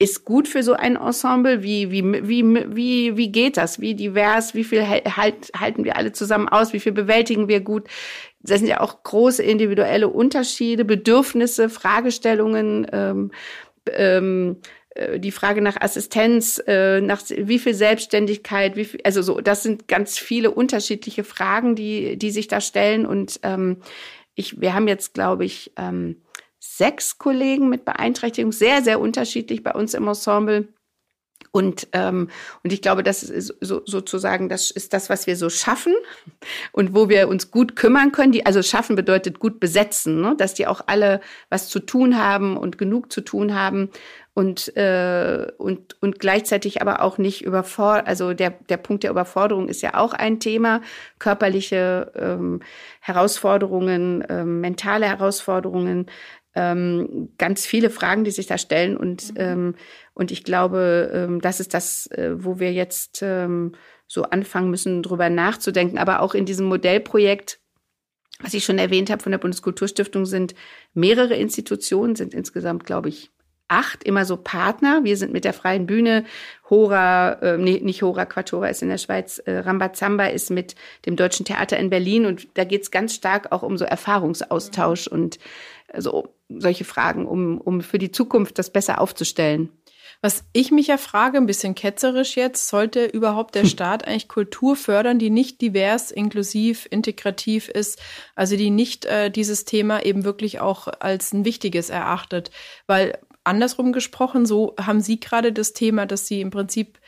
[0.00, 1.62] ist gut für so ein Ensemble?
[1.62, 3.80] Wie, wie, wie, wie, wie geht das?
[3.80, 4.54] Wie divers?
[4.54, 6.72] Wie viel halt, halten wir alle zusammen aus?
[6.72, 7.88] Wie viel bewältigen wir gut?
[8.40, 13.32] Das sind ja auch große individuelle Unterschiede, Bedürfnisse, Fragestellungen, ähm,
[13.90, 14.77] ähm, äh,
[15.18, 19.88] die Frage nach Assistenz, äh, nach wie viel Selbstständigkeit, wie viel, also so, das sind
[19.88, 23.06] ganz viele unterschiedliche Fragen, die, die sich da stellen.
[23.06, 23.78] Und ähm,
[24.34, 26.22] ich, wir haben jetzt, glaube ich, ähm,
[26.58, 30.68] sechs Kollegen mit Beeinträchtigung, sehr, sehr unterschiedlich bei uns im Ensemble.
[31.50, 32.28] Und, ähm,
[32.62, 35.94] und ich glaube, das ist so, sozusagen, das ist das, was wir so schaffen
[36.72, 38.32] und wo wir uns gut kümmern können.
[38.32, 40.34] Die, also schaffen bedeutet gut besetzen, ne?
[40.36, 43.90] dass die auch alle was zu tun haben und genug zu tun haben
[44.38, 48.06] und, äh, und, und gleichzeitig aber auch nicht überfordert.
[48.06, 50.80] Also der, der Punkt der Überforderung ist ja auch ein Thema.
[51.18, 52.60] Körperliche ähm,
[53.00, 56.06] Herausforderungen, ähm, mentale Herausforderungen,
[56.54, 58.96] ähm, ganz viele Fragen, die sich da stellen.
[58.96, 59.40] Und, mhm.
[59.40, 59.74] ähm,
[60.14, 63.72] und ich glaube, ähm, das ist das, äh, wo wir jetzt ähm,
[64.06, 65.98] so anfangen müssen, drüber nachzudenken.
[65.98, 67.58] Aber auch in diesem Modellprojekt,
[68.38, 70.54] was ich schon erwähnt habe von der Bundeskulturstiftung, sind
[70.94, 73.32] mehrere Institutionen, sind insgesamt, glaube ich,
[73.68, 75.04] acht immer so Partner.
[75.04, 76.24] Wir sind mit der Freien Bühne,
[76.68, 80.74] Hora, äh, nee, nicht Hora, Quattora ist in der Schweiz, äh, Rambazamba ist mit
[81.06, 85.18] dem Deutschen Theater in Berlin und da geht's ganz stark auch um so Erfahrungsaustausch mhm.
[85.18, 85.38] und
[85.92, 89.70] also solche Fragen, um, um für die Zukunft das besser aufzustellen.
[90.20, 94.74] Was ich mich ja frage, ein bisschen ketzerisch jetzt, sollte überhaupt der Staat eigentlich Kultur
[94.74, 98.00] fördern, die nicht divers, inklusiv, integrativ ist,
[98.34, 102.50] also die nicht äh, dieses Thema eben wirklich auch als ein wichtiges erachtet?
[102.86, 106.98] Weil andersrum gesprochen, so haben Sie gerade das Thema, dass Sie im Prinzip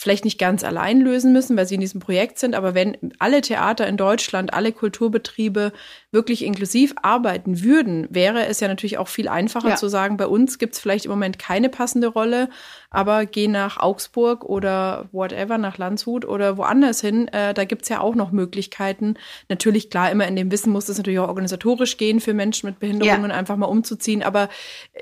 [0.00, 3.42] vielleicht nicht ganz allein lösen müssen, weil sie in diesem Projekt sind, aber wenn alle
[3.42, 5.74] Theater in Deutschland, alle Kulturbetriebe
[6.10, 9.76] wirklich inklusiv arbeiten würden, wäre es ja natürlich auch viel einfacher ja.
[9.76, 12.48] zu sagen, bei uns gibt es vielleicht im Moment keine passende Rolle,
[12.88, 18.00] aber geh nach Augsburg oder whatever, nach Landshut oder woanders hin, äh, da gibt's ja
[18.00, 19.16] auch noch Möglichkeiten.
[19.50, 22.78] Natürlich, klar, immer in dem Wissen muss es natürlich auch organisatorisch gehen für Menschen mit
[22.78, 23.36] Behinderungen, ja.
[23.36, 24.48] einfach mal umzuziehen, aber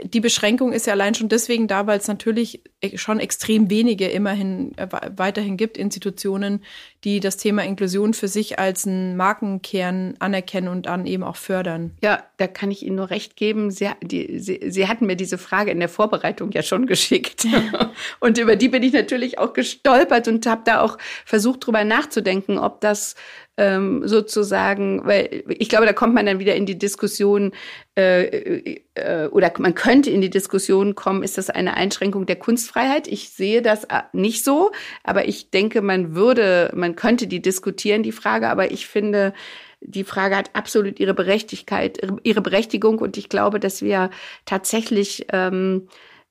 [0.02, 2.62] die Beschränkung ist ja allein schon deswegen da, weil es natürlich
[2.96, 6.64] schon extrem wenige immerhin äh, weiterhin gibt, Institutionen,
[7.04, 11.92] die das Thema Inklusion für sich als einen Markenkern anerkennen und dann eben auch fördern.
[12.02, 13.70] Ja, da kann ich Ihnen nur recht geben.
[13.70, 17.46] Sie, die, Sie, Sie hatten mir diese Frage in der Vorbereitung ja schon geschickt.
[18.20, 22.58] und über die bin ich natürlich auch gestolpert und habe da auch versucht, drüber nachzudenken,
[22.58, 23.14] ob das
[23.58, 27.52] ähm, sozusagen, weil ich glaube, da kommt man dann wieder in die Diskussion
[27.96, 33.08] äh, äh, oder man könnte in die Diskussion kommen, ist das eine Einschränkung der Kunstfreiheit?
[33.08, 34.70] Ich sehe das äh, nicht so,
[35.02, 39.34] aber ich denke, man würde, man könnte die diskutieren, die Frage, aber ich finde,
[39.80, 44.10] die Frage hat absolut ihre Berechtigkeit, ihre Berechtigung und ich glaube, dass wir
[44.44, 45.88] tatsächlich ähm,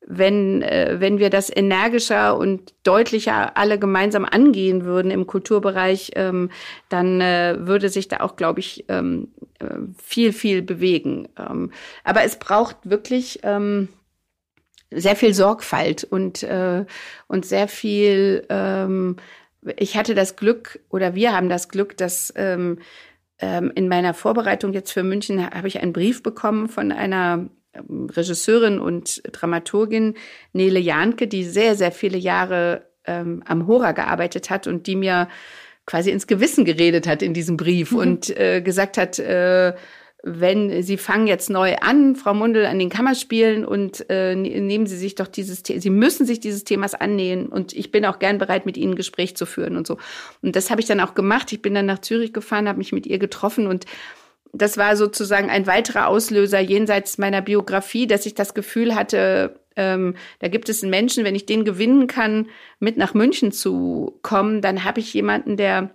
[0.10, 6.50] wenn, äh, wenn wir das energischer und deutlicher alle gemeinsam angehen würden im Kulturbereich, ähm,
[6.88, 9.28] dann äh, würde sich da auch, glaube ich, ähm,
[9.60, 9.66] äh,
[10.02, 11.28] viel, viel bewegen.
[11.38, 11.72] Ähm,
[12.06, 13.42] aber es braucht wirklich
[14.90, 16.48] sehr viel Sorgfalt und,
[17.28, 18.48] und sehr viel,
[19.76, 22.78] ich hatte das Glück oder wir haben das Glück, dass in
[23.42, 27.50] meiner Vorbereitung jetzt für München habe ich einen Brief bekommen von einer
[27.90, 30.16] Regisseurin und Dramaturgin
[30.54, 35.28] Nele Janke, die sehr, sehr viele Jahre ähm, am Hora gearbeitet hat und die mir
[35.86, 37.98] quasi ins Gewissen geredet hat in diesem Brief mhm.
[37.98, 39.74] und äh, gesagt hat, äh,
[40.24, 44.88] wenn Sie fangen jetzt neu an, Frau Mundel, an den Kammerspielen und äh, ne-, nehmen
[44.88, 48.20] Sie sich doch dieses, The Sie müssen sich dieses Themas annähen und ich bin auch
[48.20, 49.98] gern bereit, mit Ihnen ein Gespräch zu führen und so.
[50.42, 51.54] Und das habe ich dann auch gemacht.
[51.54, 53.86] Ich bin dann nach Zürich gefahren, habe mich mit ihr getroffen und
[54.54, 60.16] das war sozusagen ein weiterer Auslöser jenseits meiner Biografie, dass ich das Gefühl hatte, ähm,
[60.40, 64.62] da gibt es einen Menschen, wenn ich den gewinnen kann, mit nach München zu kommen,
[64.62, 65.92] dann habe ich jemanden, der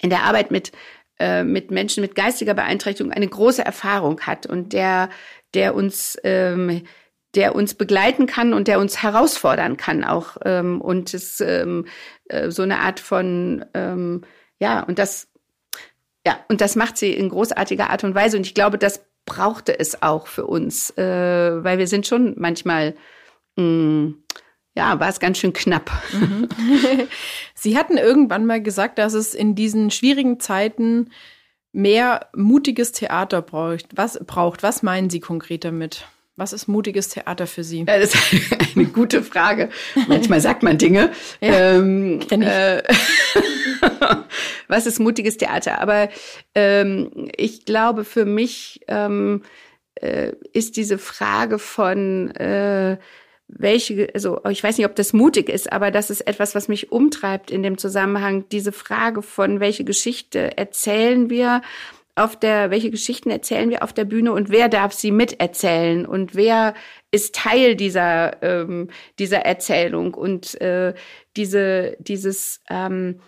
[0.00, 0.72] in der Arbeit mit
[1.18, 5.10] äh, mit Menschen mit geistiger Beeinträchtigung eine große Erfahrung hat und der
[5.54, 6.82] der uns ähm,
[7.34, 11.86] der uns begleiten kann und der uns herausfordern kann auch ähm, und es ähm,
[12.28, 14.22] äh, so eine Art von ähm,
[14.58, 15.29] ja und das
[16.26, 18.36] ja, und das macht sie in großartiger Art und Weise.
[18.36, 22.94] Und ich glaube, das brauchte es auch für uns, äh, weil wir sind schon manchmal,
[23.56, 24.22] mh, mm,
[24.76, 25.90] ja, war es ganz schön knapp.
[26.12, 26.48] Mhm.
[27.54, 31.10] sie hatten irgendwann mal gesagt, dass es in diesen schwierigen Zeiten
[31.72, 33.86] mehr mutiges Theater braucht.
[33.96, 34.62] Was braucht?
[34.62, 36.06] Was meinen Sie konkret damit?
[36.40, 37.84] Was ist mutiges Theater für Sie?
[37.86, 39.68] Ja, das ist eine gute Frage.
[40.08, 41.10] Manchmal sagt man Dinge.
[41.42, 42.82] Ja, ähm, äh,
[44.68, 45.82] was ist mutiges Theater?
[45.82, 46.08] Aber
[46.54, 49.42] ähm, ich glaube, für mich ähm,
[49.96, 52.96] äh, ist diese Frage von äh,
[53.46, 56.90] welche, also ich weiß nicht, ob das mutig ist, aber das ist etwas, was mich
[56.90, 58.46] umtreibt in dem Zusammenhang.
[58.50, 61.60] Diese Frage von, welche Geschichte erzählen wir
[62.20, 66.34] auf der, welche Geschichten erzählen wir auf der Bühne und wer darf sie miterzählen und
[66.34, 66.74] wer
[67.10, 70.94] ist Teil dieser, ähm, dieser Erzählung und äh,
[71.36, 73.20] diese, dieses, ähm,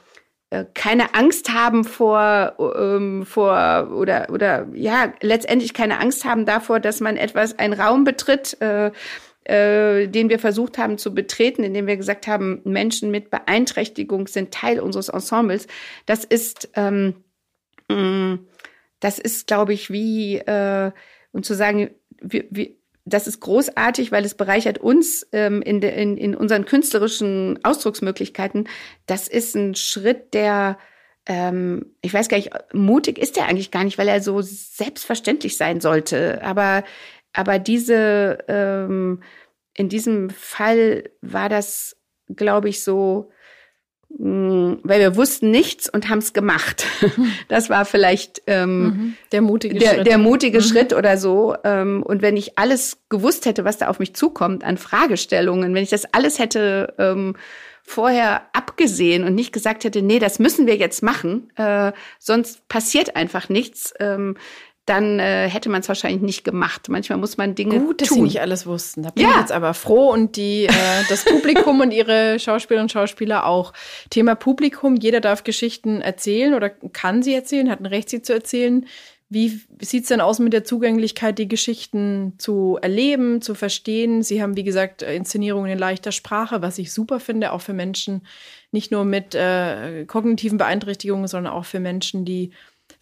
[0.51, 6.79] äh, keine Angst haben vor, ähm, vor oder, oder ja, letztendlich keine Angst haben davor,
[6.79, 8.91] dass man etwas, einen Raum betritt, äh,
[9.45, 14.53] äh, den wir versucht haben zu betreten, indem wir gesagt haben, Menschen mit Beeinträchtigung sind
[14.53, 15.67] Teil unseres Ensembles.
[16.05, 17.15] Das ist, ähm,
[17.89, 18.35] mm,
[19.03, 20.93] das ist, glaube ich, wie, äh,
[21.33, 22.71] und zu sagen, wir, wir,
[23.05, 28.69] das ist großartig, weil es bereichert uns ähm, in, de, in, in unseren künstlerischen Ausdrucksmöglichkeiten.
[29.07, 30.79] Das ist ein Schritt, der,
[31.27, 35.57] ähm, ich weiß gar nicht, mutig ist er eigentlich gar nicht, weil er so selbstverständlich
[35.57, 36.41] sein sollte.
[36.45, 36.85] Aber,
[37.33, 39.21] aber diese, ähm,
[39.75, 41.97] in diesem Fall war das,
[42.29, 43.33] glaube ich, so,
[44.19, 46.85] weil wir wussten nichts und haben es gemacht.
[47.49, 49.17] Das war vielleicht ähm, mhm.
[49.33, 50.07] der mutige der, Schritt.
[50.07, 50.63] Der mutige mhm.
[50.63, 51.55] Schritt oder so.
[51.65, 55.83] Ähm, und wenn ich alles gewusst hätte, was da auf mich zukommt an Fragestellungen, wenn
[55.83, 57.35] ich das alles hätte ähm,
[57.83, 63.17] vorher abgesehen und nicht gesagt hätte, nee, das müssen wir jetzt machen, äh, sonst passiert
[63.17, 64.37] einfach nichts, ähm,
[64.93, 66.91] dann äh, hätte man es wahrscheinlich nicht gemacht.
[66.91, 68.19] Manchmal muss man Dinge Gut, dass tun.
[68.19, 69.03] Sie nicht alles wussten.
[69.03, 69.31] Da bin ja.
[69.31, 70.71] ich jetzt aber froh und die, äh,
[71.09, 73.73] das Publikum und ihre Schauspielerinnen und Schauspieler auch.
[74.11, 78.35] Thema Publikum, jeder darf Geschichten erzählen oder kann sie erzählen, hat ein Recht, sie zu
[78.35, 78.85] erzählen.
[79.31, 84.23] Wie sieht's denn aus mit der Zugänglichkeit, die Geschichten zu erleben, zu verstehen?
[84.23, 88.27] Sie haben, wie gesagt, Inszenierungen in leichter Sprache, was ich super finde, auch für Menschen,
[88.73, 92.51] nicht nur mit äh, kognitiven Beeinträchtigungen, sondern auch für Menschen, die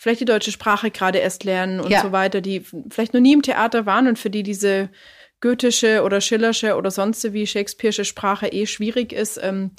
[0.01, 2.01] vielleicht die deutsche Sprache gerade erst lernen und ja.
[2.01, 4.89] so weiter, die vielleicht noch nie im Theater waren und für die diese
[5.43, 9.73] goethische oder schillersche oder sonst wie Shakespeare'sche Sprache eh schwierig ist, ähm,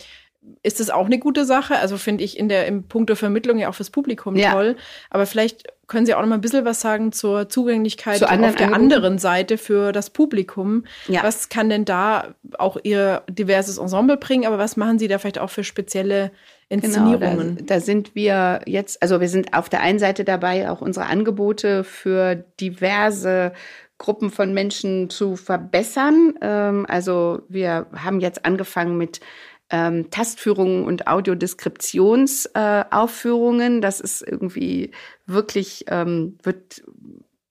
[0.61, 1.75] ist das auch eine gute Sache.
[1.77, 4.51] Also finde ich in der im Punkt der Vermittlung ja auch fürs Publikum ja.
[4.51, 4.75] toll.
[5.09, 8.29] Aber vielleicht können Sie auch noch mal ein bisschen was sagen zur Zugänglichkeit Zu auf
[8.29, 8.73] der Angeboten.
[8.75, 10.85] anderen Seite für das Publikum.
[11.07, 11.23] Ja.
[11.23, 14.45] Was kann denn da auch Ihr diverses Ensemble bringen?
[14.45, 16.31] Aber was machen Sie da vielleicht auch für spezielle
[16.71, 17.55] Inszenierungen.
[17.55, 20.81] Genau, da, da, sind wir jetzt, also wir sind auf der einen Seite dabei, auch
[20.81, 23.53] unsere Angebote für diverse
[23.97, 26.35] Gruppen von Menschen zu verbessern.
[26.41, 29.19] Ähm, also wir haben jetzt angefangen mit
[29.69, 33.77] ähm, Tastführungen und Audiodeskriptionsaufführungen.
[33.77, 34.91] Äh, das ist irgendwie
[35.25, 36.83] wirklich, ähm, wird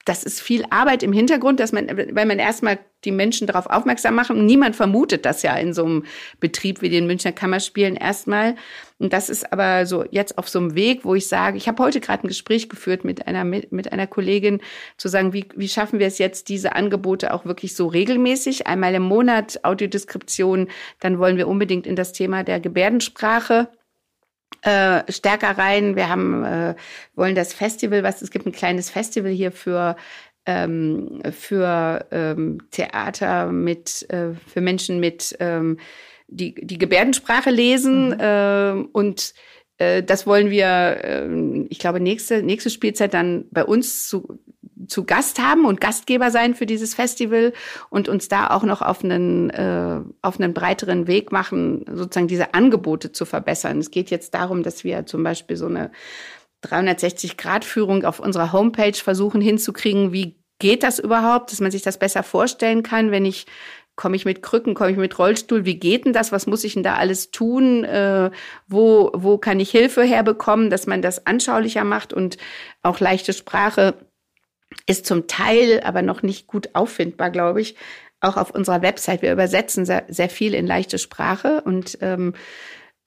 [0.06, 4.14] das ist viel Arbeit im Hintergrund, dass man, weil man erstmal die Menschen darauf aufmerksam
[4.14, 4.46] machen.
[4.46, 6.04] Niemand vermutet das ja in so einem
[6.38, 8.56] Betrieb wie den Münchner Kammerspielen erstmal.
[8.98, 11.82] Und das ist aber so jetzt auf so einem Weg, wo ich sage, ich habe
[11.82, 14.60] heute gerade ein Gespräch geführt mit einer mit einer Kollegin,
[14.96, 18.94] zu sagen, wie, wie schaffen wir es jetzt, diese Angebote auch wirklich so regelmäßig, einmal
[18.94, 20.68] im Monat Audiodeskription,
[21.00, 23.68] dann wollen wir unbedingt in das Thema der Gebärdensprache
[24.62, 25.96] äh, stärker rein.
[25.96, 26.74] Wir haben, äh,
[27.14, 29.96] wollen das Festival, was es gibt, ein kleines Festival hier für
[30.46, 35.78] ähm, für ähm, Theater mit äh, für Menschen mit ähm,
[36.28, 38.20] die die Gebärdensprache lesen mhm.
[38.20, 39.34] äh, und
[39.80, 40.66] äh, das wollen wir,
[41.02, 44.38] äh, ich glaube, nächste, nächste Spielzeit dann bei uns zu,
[44.90, 47.52] zu Gast haben und Gastgeber sein für dieses Festival
[47.88, 52.54] und uns da auch noch auf einen, äh, auf einen breiteren Weg machen, sozusagen diese
[52.54, 53.78] Angebote zu verbessern.
[53.78, 55.90] Es geht jetzt darum, dass wir zum Beispiel so eine
[56.64, 60.12] 360-Grad-Führung auf unserer Homepage versuchen hinzukriegen.
[60.12, 63.46] Wie geht das überhaupt, dass man sich das besser vorstellen kann, wenn ich
[63.96, 66.72] komme ich mit Krücken, komme ich mit Rollstuhl, wie geht denn das, was muss ich
[66.72, 68.30] denn da alles tun, äh,
[68.66, 72.38] wo, wo kann ich Hilfe herbekommen, dass man das anschaulicher macht und
[72.82, 73.94] auch leichte Sprache
[74.86, 77.76] ist zum Teil aber noch nicht gut auffindbar, glaube ich,
[78.20, 79.22] auch auf unserer Website.
[79.22, 82.34] Wir übersetzen sehr, sehr viel in leichte Sprache und ähm,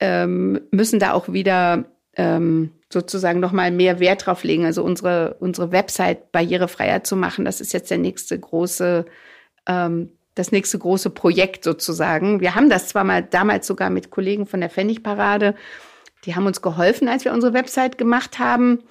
[0.00, 1.84] ähm, müssen da auch wieder
[2.16, 7.44] ähm, sozusagen nochmal mehr Wert drauf legen, also unsere, unsere Website barrierefreier zu machen.
[7.44, 9.04] Das ist jetzt der nächste große,
[9.66, 12.40] ähm, das nächste große Projekt sozusagen.
[12.40, 15.54] Wir haben das zwar mal damals sogar mit Kollegen von der Pfennigparade,
[16.24, 18.82] die haben uns geholfen, als wir unsere Website gemacht haben.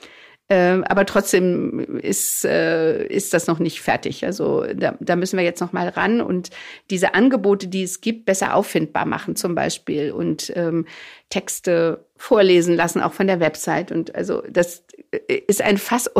[0.49, 4.25] Äh, aber trotzdem ist, äh, ist das noch nicht fertig.
[4.25, 6.49] Also da, da müssen wir jetzt noch mal ran und
[6.89, 10.85] diese Angebote, die es gibt, besser auffindbar machen zum Beispiel und ähm,
[11.29, 13.91] Texte vorlesen lassen, auch von der Website.
[13.91, 14.83] Und also das
[15.47, 16.11] ist ein Fass,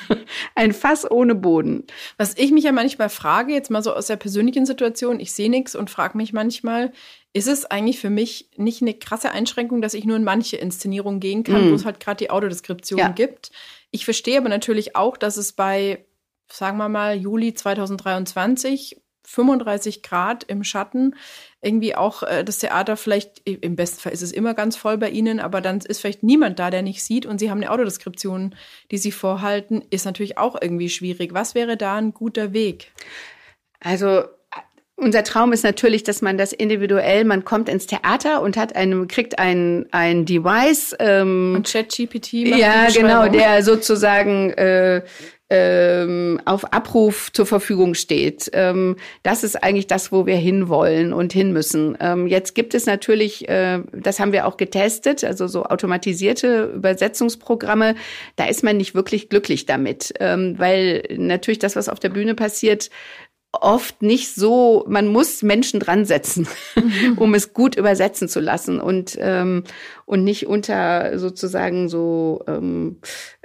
[0.54, 1.84] ein Fass ohne Boden.
[2.16, 5.50] Was ich mich ja manchmal frage, jetzt mal so aus der persönlichen Situation, ich sehe
[5.50, 6.92] nichts und frage mich manchmal,
[7.34, 11.20] ist es eigentlich für mich nicht eine krasse Einschränkung, dass ich nur in manche Inszenierungen
[11.20, 11.70] gehen kann, mm.
[11.72, 13.08] wo es halt gerade die Audiodeskription ja.
[13.08, 13.50] gibt.
[13.90, 16.06] Ich verstehe aber natürlich auch, dass es bei,
[16.50, 21.16] sagen wir mal, Juli 2023 35 Grad im Schatten
[21.60, 25.10] irgendwie auch äh, das Theater vielleicht, im besten Fall ist es immer ganz voll bei
[25.10, 28.54] Ihnen, aber dann ist vielleicht niemand da, der nicht sieht und Sie haben eine Autodeskription,
[28.90, 31.32] die Sie vorhalten, ist natürlich auch irgendwie schwierig.
[31.32, 32.92] Was wäre da ein guter Weg?
[33.80, 34.24] Also
[34.96, 39.08] unser Traum ist natürlich, dass man das individuell, man kommt ins Theater und hat einen,
[39.08, 40.94] kriegt ein, ein Device.
[40.98, 42.32] Ähm, und ChatGPT.
[42.32, 45.02] Ja, genau, der sozusagen äh,
[45.50, 48.50] ähm, auf Abruf zur Verfügung steht.
[48.54, 51.96] Ähm, das ist eigentlich das, wo wir hinwollen und hin müssen.
[52.00, 57.94] Ähm, jetzt gibt es natürlich, äh, das haben wir auch getestet, also so automatisierte Übersetzungsprogramme.
[58.36, 62.34] Da ist man nicht wirklich glücklich damit, ähm, weil natürlich das, was auf der Bühne
[62.34, 62.88] passiert,
[63.60, 67.14] oft nicht so, man muss Menschen dran setzen, mhm.
[67.18, 69.64] um es gut übersetzen zu lassen und, ähm,
[70.06, 72.98] und nicht unter sozusagen so, ähm,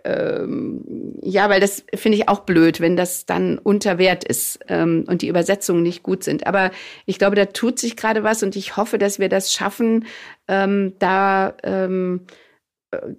[0.03, 5.03] ähm, ja, weil das finde ich auch blöd, wenn das dann unter Wert ist ähm,
[5.07, 6.47] und die Übersetzungen nicht gut sind.
[6.47, 6.71] Aber
[7.05, 10.05] ich glaube, da tut sich gerade was und ich hoffe, dass wir das schaffen,
[10.47, 12.21] ähm, da ähm,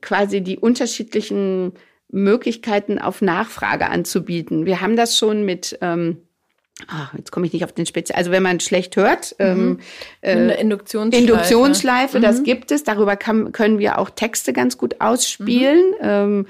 [0.00, 1.72] quasi die unterschiedlichen
[2.12, 4.66] Möglichkeiten auf Nachfrage anzubieten.
[4.66, 6.22] Wir haben das schon mit ähm,
[6.88, 8.16] Ach, jetzt komme ich nicht auf den Spezial.
[8.19, 9.79] Also wenn man schlecht hört, mhm.
[10.23, 12.23] ähm, äh, Induktionsschleife, Induktionsschleife mhm.
[12.23, 12.85] das gibt es.
[12.85, 15.90] Darüber kann, können wir auch Texte ganz gut ausspielen.
[15.90, 15.97] Mhm.
[16.03, 16.47] Ähm,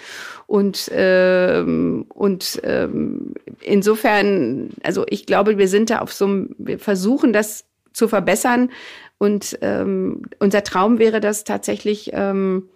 [0.47, 6.79] und ähm, und ähm, insofern, also ich glaube, wir sind da auf so einem, wir
[6.79, 8.71] versuchen das zu verbessern.
[9.19, 12.69] Und ähm, unser Traum wäre das tatsächlich, ähm,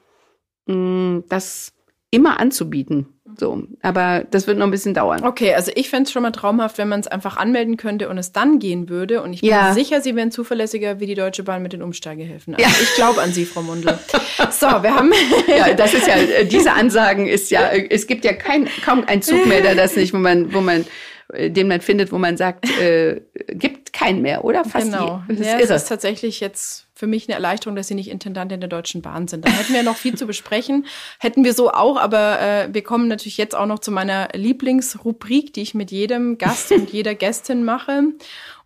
[0.67, 1.73] das
[2.11, 3.14] immer anzubieten.
[3.37, 5.25] So, aber das wird noch ein bisschen dauern.
[5.25, 8.19] Okay, also ich fände es schon mal traumhaft, wenn man es einfach anmelden könnte und
[8.19, 9.23] es dann gehen würde.
[9.23, 9.73] Und ich bin ja.
[9.73, 12.55] sicher, Sie wären zuverlässiger wie die Deutsche Bahn mit den Umsteigehilfen.
[12.55, 12.75] Also ja.
[12.83, 13.99] ich glaube an Sie, Frau Mundel.
[14.51, 15.13] so, wir haben.
[15.49, 19.05] ja, das ist ja, äh, diese Ansagen ist ja, äh, es gibt ja kein, kaum
[19.07, 20.85] ein Zug mehr, der das nicht, wo man, wo man
[21.33, 24.65] äh, den man findet, wo man sagt, äh, gibt keinen mehr, oder?
[24.65, 25.23] Fast genau.
[25.29, 25.37] Je.
[25.37, 28.61] Das ja, ist, es ist tatsächlich jetzt für mich eine Erleichterung, dass Sie nicht Intendantin
[28.61, 29.45] der Deutschen Bahn sind.
[29.45, 30.87] Da hätten wir noch viel zu besprechen.
[31.19, 35.53] Hätten wir so auch, aber äh, wir kommen natürlich jetzt auch noch zu meiner Lieblingsrubrik,
[35.53, 38.05] die ich mit jedem Gast und jeder Gästin mache.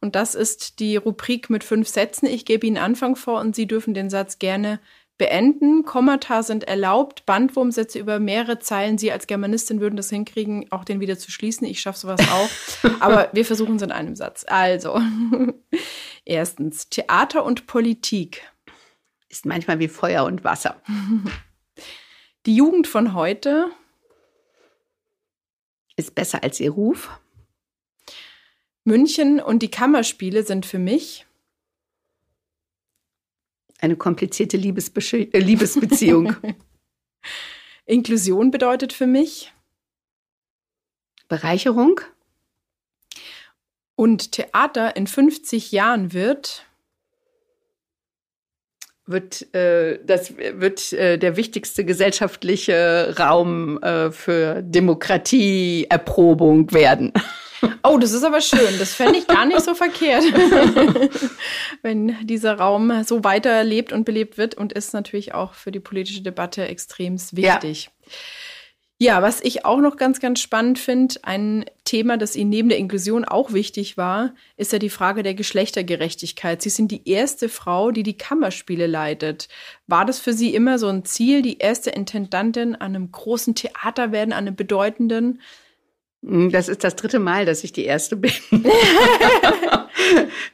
[0.01, 2.27] Und das ist die Rubrik mit fünf Sätzen.
[2.27, 4.79] Ich gebe Ihnen Anfang vor und Sie dürfen den Satz gerne
[5.19, 5.85] beenden.
[5.85, 8.97] Kommata sind erlaubt, Bandwurmsätze über mehrere Zeilen.
[8.97, 11.67] Sie als Germanistin würden das hinkriegen, auch den wieder zu schließen.
[11.67, 12.91] Ich schaffe sowas auch.
[13.01, 14.45] Aber wir versuchen es in einem Satz.
[14.49, 15.01] Also,
[16.25, 18.43] erstens, Theater und Politik.
[19.29, 20.81] Ist manchmal wie Feuer und Wasser.
[22.47, 23.67] Die Jugend von heute
[25.97, 27.11] ist besser als ihr Ruf.
[28.85, 31.27] München und die Kammerspiele sind für mich
[33.79, 35.01] eine komplizierte Liebesbe
[35.33, 36.37] äh, Liebesbeziehung.
[37.87, 39.53] Inklusion bedeutet für mich
[41.29, 42.01] Bereicherung.
[43.95, 46.65] Und Theater in 50 Jahren wird
[49.07, 57.13] wird äh, das wird äh, der wichtigste gesellschaftliche Raum äh, für Demokratieerprobung werden.
[57.83, 58.79] Oh, das ist aber schön.
[58.79, 60.25] Das fände ich gar nicht so verkehrt,
[61.83, 66.23] wenn dieser Raum so weiterlebt und belebt wird und ist natürlich auch für die politische
[66.23, 67.85] Debatte extrem wichtig.
[67.85, 68.11] Ja.
[69.01, 72.79] Ja, was ich auch noch ganz, ganz spannend finde, ein Thema, das Ihnen neben der
[72.79, 76.61] Inklusion auch wichtig war, ist ja die Frage der Geschlechtergerechtigkeit.
[76.61, 79.49] Sie sind die erste Frau, die die Kammerspiele leitet.
[79.87, 84.11] War das für Sie immer so ein Ziel, die erste Intendantin an einem großen Theater
[84.11, 85.41] werden, an einem bedeutenden?
[86.25, 88.33] Hm, das ist das dritte Mal, dass ich die erste bin.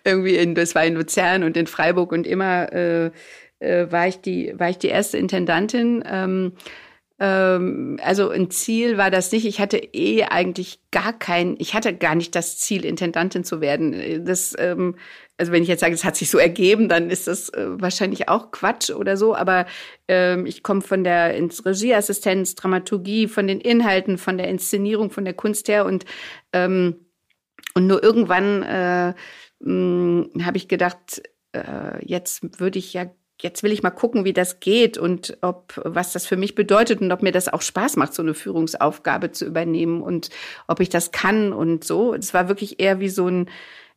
[0.05, 3.11] Irgendwie in, das war in Luzern und in Freiburg und immer äh,
[3.61, 6.05] äh, war ich die, war ich die erste Intendantin.
[6.07, 6.53] Ähm, ähm,
[7.17, 9.47] also ein Ziel war das nicht.
[9.47, 14.25] Ich hatte eh eigentlich gar kein, ich hatte gar nicht das Ziel, Intendantin zu werden.
[14.25, 14.97] Das, ähm,
[15.39, 18.29] also wenn ich jetzt sage, es hat sich so ergeben, dann ist das äh, wahrscheinlich
[18.29, 19.35] auch Quatsch oder so.
[19.35, 19.67] Aber
[20.09, 25.35] ähm, ich komme von der Regieassistenz, Dramaturgie, von den Inhalten, von der Inszenierung, von der
[25.35, 26.05] Kunst her und
[26.53, 26.97] ähm,
[27.77, 29.15] und nur irgendwann äh,
[29.65, 31.23] habe ich gedacht,
[31.53, 33.07] äh, jetzt würde ich ja
[33.45, 37.03] jetzt will ich mal gucken, wie das geht und ob, was das für mich bedeutet
[37.03, 40.31] und ob mir das auch Spaß macht, so eine Führungsaufgabe zu übernehmen und
[40.67, 42.15] ob ich das kann und so.
[42.15, 43.51] Es war wirklich eher wie so ein,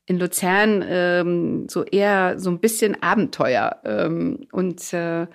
[0.06, 3.78] in Luzern, ähm, so eher so ein bisschen Abenteuer.
[3.86, 5.28] Ähm, und äh,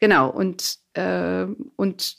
[0.00, 1.44] genau, und, äh,
[1.76, 2.16] und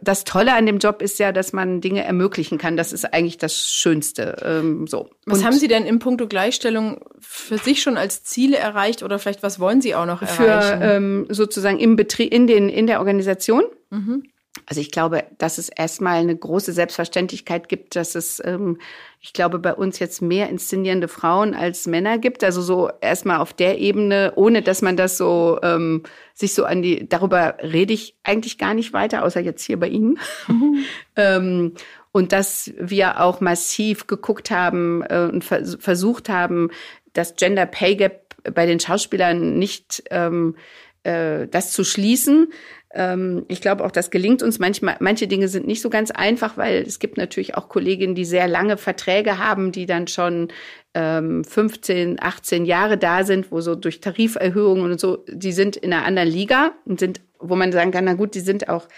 [0.00, 2.76] das Tolle an dem Job ist ja, dass man Dinge ermöglichen kann.
[2.76, 4.36] Das ist eigentlich das Schönste.
[4.42, 5.10] Ähm, so.
[5.26, 9.18] Was und haben Sie denn im Punkto Gleichstellung für sich schon als Ziele erreicht oder
[9.18, 10.78] vielleicht was wollen Sie auch noch erreichen?
[10.78, 13.64] Für ähm, sozusagen im Betrieb, in den in der Organisation.
[13.90, 14.24] Mhm.
[14.66, 18.78] Also ich glaube, dass es erstmal eine große Selbstverständlichkeit gibt, dass es, ähm,
[19.20, 22.44] ich glaube, bei uns jetzt mehr inszenierende Frauen als Männer gibt.
[22.44, 26.02] Also so erstmal auf der Ebene, ohne dass man das so ähm,
[26.34, 29.88] sich so an die, darüber rede ich eigentlich gar nicht weiter, außer jetzt hier bei
[29.88, 30.18] Ihnen.
[30.48, 30.84] Mhm.
[31.16, 31.72] ähm,
[32.12, 36.70] und dass wir auch massiv geguckt haben äh, und vers versucht haben,
[37.12, 40.56] das Gender Pay Gap bei den Schauspielern nicht ähm,
[41.04, 42.52] äh, das zu schließen.
[42.94, 44.58] Ähm, ich glaube auch, das gelingt uns.
[44.58, 48.24] Manchmal, manche Dinge sind nicht so ganz einfach, weil es gibt natürlich auch Kolleginnen, die
[48.24, 50.48] sehr lange Verträge haben, die dann schon
[50.94, 55.92] ähm, 15, 18 Jahre da sind, wo so durch Tariferhöhungen und so, die sind in
[55.92, 58.88] einer anderen Liga und sind, wo man sagen kann, na gut, die sind auch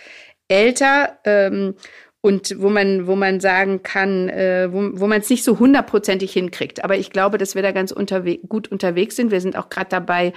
[0.48, 1.18] älter.
[1.24, 1.74] Ähm,
[2.22, 6.32] und wo man, wo man sagen kann, äh, wo, wo man es nicht so hundertprozentig
[6.32, 6.84] hinkriegt.
[6.84, 9.30] Aber ich glaube, dass wir da ganz unterwe gut unterwegs sind.
[9.30, 10.34] Wir sind auch gerade dabei,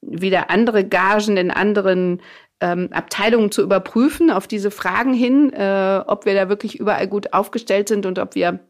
[0.00, 2.22] wieder andere Gagen in anderen
[2.60, 7.32] ähm, Abteilungen zu überprüfen auf diese Fragen hin, äh, ob wir da wirklich überall gut
[7.32, 8.60] aufgestellt sind und ob wir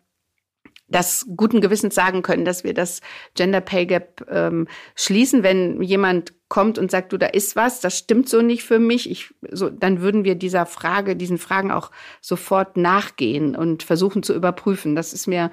[0.88, 3.00] das guten Gewissens sagen können, dass wir das
[3.34, 5.42] Gender Pay Gap ähm, schließen.
[5.42, 9.10] Wenn jemand kommt und sagt, du, da ist was, das stimmt so nicht für mich,
[9.10, 14.32] ich, so, dann würden wir dieser Frage, diesen Fragen auch sofort nachgehen und versuchen zu
[14.32, 14.94] überprüfen.
[14.94, 15.50] Das ist mir,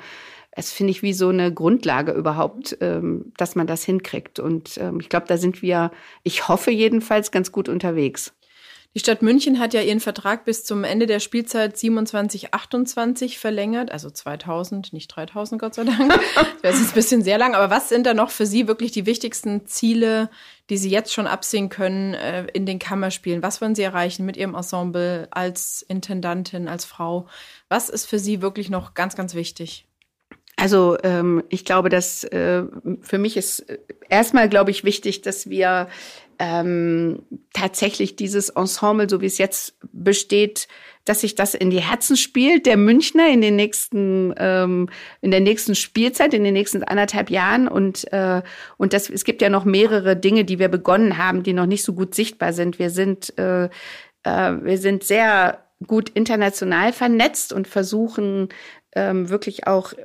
[0.56, 4.40] es finde ich wie so eine Grundlage überhaupt, ähm, dass man das hinkriegt.
[4.40, 5.92] Und ähm, ich glaube, da sind wir,
[6.24, 8.34] ich hoffe jedenfalls, ganz gut unterwegs.
[8.96, 13.92] Die Stadt München hat ja ihren Vertrag bis zum Ende der Spielzeit 27, 28 verlängert,
[13.92, 16.14] also 2000, nicht 3000, Gott sei Dank.
[16.62, 17.56] Das ist ein bisschen sehr lang.
[17.56, 20.30] Aber was sind da noch für Sie wirklich die wichtigsten Ziele,
[20.70, 23.42] die Sie jetzt schon absehen können äh, in den Kammerspielen?
[23.42, 27.28] Was wollen Sie erreichen mit Ihrem Ensemble als Intendantin, als Frau?
[27.70, 29.88] Was ist für Sie wirklich noch ganz, ganz wichtig?
[30.64, 32.64] Also ähm, ich glaube, dass äh,
[33.02, 35.90] für mich ist äh, erstmal, glaube ich, wichtig, dass wir
[36.40, 40.70] ähm, tatsächlich dieses Ensemble, so wie es jetzt besteht,
[41.04, 44.88] dass sich das in die Herzen spielt, der Münchner in den nächsten, ähm,
[45.20, 47.68] in der nächsten Spielzeit, in den nächsten anderthalb Jahren.
[47.68, 48.42] Und, äh,
[48.78, 51.84] und das, es gibt ja noch mehrere Dinge, die wir begonnen haben, die noch nicht
[51.84, 52.80] so gut sichtbar sind.
[52.80, 53.70] Wir sind, äh, äh,
[54.62, 58.48] wir sind sehr gut international vernetzt und versuchen
[58.96, 59.98] ähm, wirklich auch äh,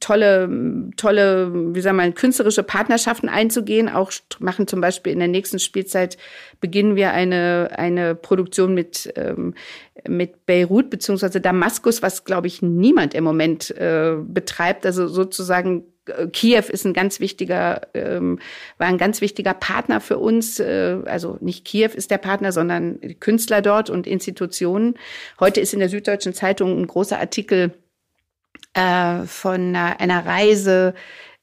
[0.00, 0.48] tolle,
[0.96, 3.88] tolle, wie sagen wir, künstlerische Partnerschaften einzugehen.
[3.88, 6.16] Auch machen zum Beispiel in der nächsten Spielzeit
[6.60, 9.54] beginnen wir eine, eine Produktion mit, ähm,
[10.06, 14.84] mit Beirut beziehungsweise Damaskus, was, glaube ich, niemand im Moment äh, betreibt.
[14.84, 18.38] Also sozusagen äh, Kiew ist ein ganz wichtiger, ähm,
[18.78, 20.60] war ein ganz wichtiger Partner für uns.
[20.60, 24.94] Äh, also nicht Kiew ist der Partner, sondern Künstler dort und Institutionen.
[25.40, 27.72] Heute ist in der Süddeutschen Zeitung ein großer Artikel
[28.76, 30.94] äh, von einer, einer Reise,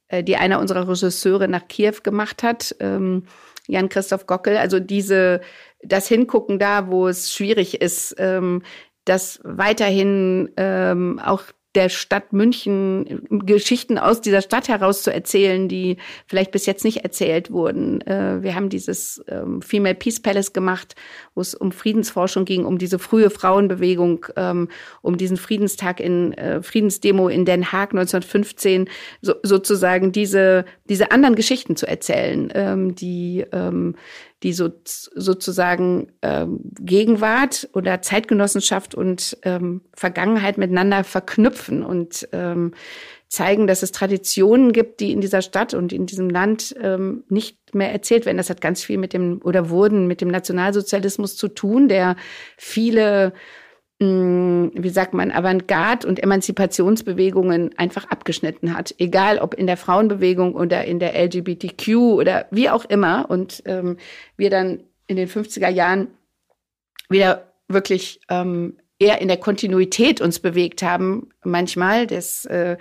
[0.07, 3.25] äh, die einer unserer Regisseure nach Kiew gemacht hat, ähm,
[3.67, 4.57] Jan-Christoph Gockel.
[4.57, 5.41] Also diese,
[5.81, 8.61] das Hingucken da, wo es schwierig ist, ähm,
[9.05, 11.43] dass weiterhin ähm, auch
[11.76, 15.97] der Stadt München Geschichten aus dieser Stadt heraus zu erzählen, die
[16.28, 18.01] vielleicht bis jetzt nicht erzählt wurden.
[18.01, 20.95] Äh, wir haben dieses ähm, Female Peace Palace gemacht,
[21.36, 24.69] wo es um Friedensforschung ging, um diese frühe Frauenbewegung, ähm,
[25.01, 28.89] um diesen Friedenstag in äh, Friedensdemo in Den Haag 1915,
[29.21, 33.45] sozusagen diese diese anderen Geschichten zu erzählen, ähm, die
[34.44, 42.74] die so, sozusagen ähm, Gegenwart oder Zeitgenossenschaft und ähm, Vergangenheit miteinander verknüpfen und ähm,
[43.30, 47.74] zeigen, dass es Traditionen gibt, die in dieser Stadt und in diesem Land ähm, nicht
[47.74, 48.38] mehr erzählt werden.
[48.38, 52.16] Das hat ganz viel mit dem oder wurden mit dem Nationalsozialismus zu tun, der
[52.58, 53.34] viele
[54.04, 58.93] wie sagt man, Avantgarde- und Emanzipationsbewegungen einfach abgeschnitten hat.
[58.97, 63.30] Egal ob in der Frauenbewegung oder in der LGBTQ oder wie auch immer.
[63.30, 63.97] Und ähm,
[64.38, 66.08] wir dann in den 50er Jahren
[67.10, 72.78] wieder wirklich ähm, eher in der Kontinuität uns bewegt haben, manchmal des, äh,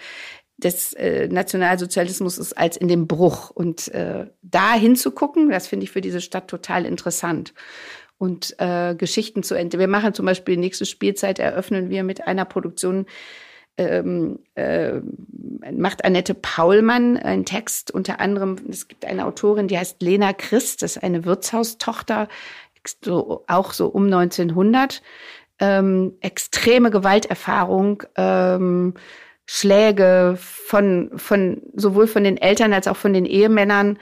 [0.56, 3.50] des äh, Nationalsozialismus als in dem Bruch.
[3.50, 7.54] Und äh, da hinzugucken, das finde ich für diese Stadt total interessant
[8.22, 9.80] und äh, Geschichten zu entdecken.
[9.80, 13.06] Wir machen zum Beispiel nächste Spielzeit eröffnen wir mit einer Produktion
[13.76, 15.00] ähm, äh,
[15.72, 18.58] macht Annette Paulmann einen Text unter anderem.
[18.70, 22.28] Es gibt eine Autorin, die heißt Lena Christ, das ist eine Wirtshaustochter,
[23.04, 25.02] so, auch so um 1900.
[25.58, 28.94] Ähm, extreme Gewalterfahrung, ähm,
[29.46, 33.98] Schläge von, von sowohl von den Eltern als auch von den Ehemännern.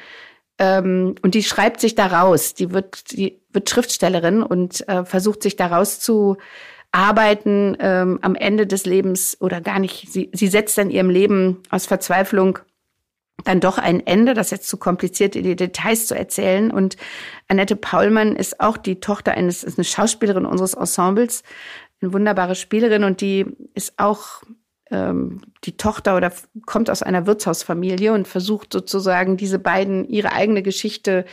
[0.60, 2.54] Ähm, und die schreibt sich da raus.
[2.54, 6.36] Die wird, die wird Schriftstellerin und äh, versucht sich daraus zu
[6.92, 10.12] arbeiten ähm, am Ende des Lebens oder gar nicht.
[10.12, 12.58] Sie, sie setzt dann ihrem Leben aus Verzweiflung
[13.44, 16.70] dann doch ein Ende, das jetzt zu kompliziert die Details zu erzählen.
[16.70, 16.98] Und
[17.48, 21.42] Annette Paulmann ist auch die Tochter eines, ist eine Schauspielerin unseres Ensembles,
[22.02, 24.42] eine wunderbare Spielerin und die ist auch
[24.90, 26.32] ähm, die Tochter oder
[26.66, 31.24] kommt aus einer Wirtshausfamilie und versucht sozusagen diese beiden ihre eigene Geschichte,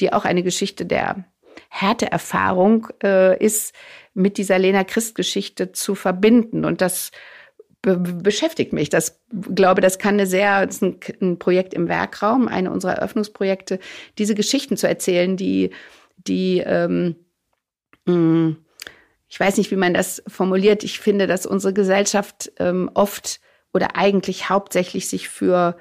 [0.00, 1.24] die auch eine Geschichte der
[1.68, 3.74] Härteerfahrung äh, ist,
[4.14, 6.64] mit dieser Lena Christ Geschichte zu verbinden.
[6.64, 7.12] Und das
[7.82, 8.88] be beschäftigt mich.
[8.90, 12.94] Das glaube, das kann eine sehr, das ist ein, ein Projekt im Werkraum, eine unserer
[12.94, 13.78] Eröffnungsprojekte,
[14.18, 15.70] diese Geschichten zu erzählen, die,
[16.16, 17.16] die, ähm,
[18.06, 18.61] mh, mm,
[19.32, 20.84] ich weiß nicht, wie man das formuliert.
[20.84, 23.40] Ich finde, dass unsere Gesellschaft ähm, oft
[23.72, 25.78] oder eigentlich hauptsächlich sich für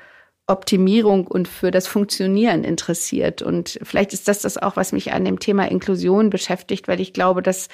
[0.47, 3.41] Optimierung und für das Funktionieren interessiert.
[3.41, 7.11] Und vielleicht ist das das auch, was mich an dem Thema Inklusion beschäftigt, weil ich
[7.11, 7.67] glaube, dass,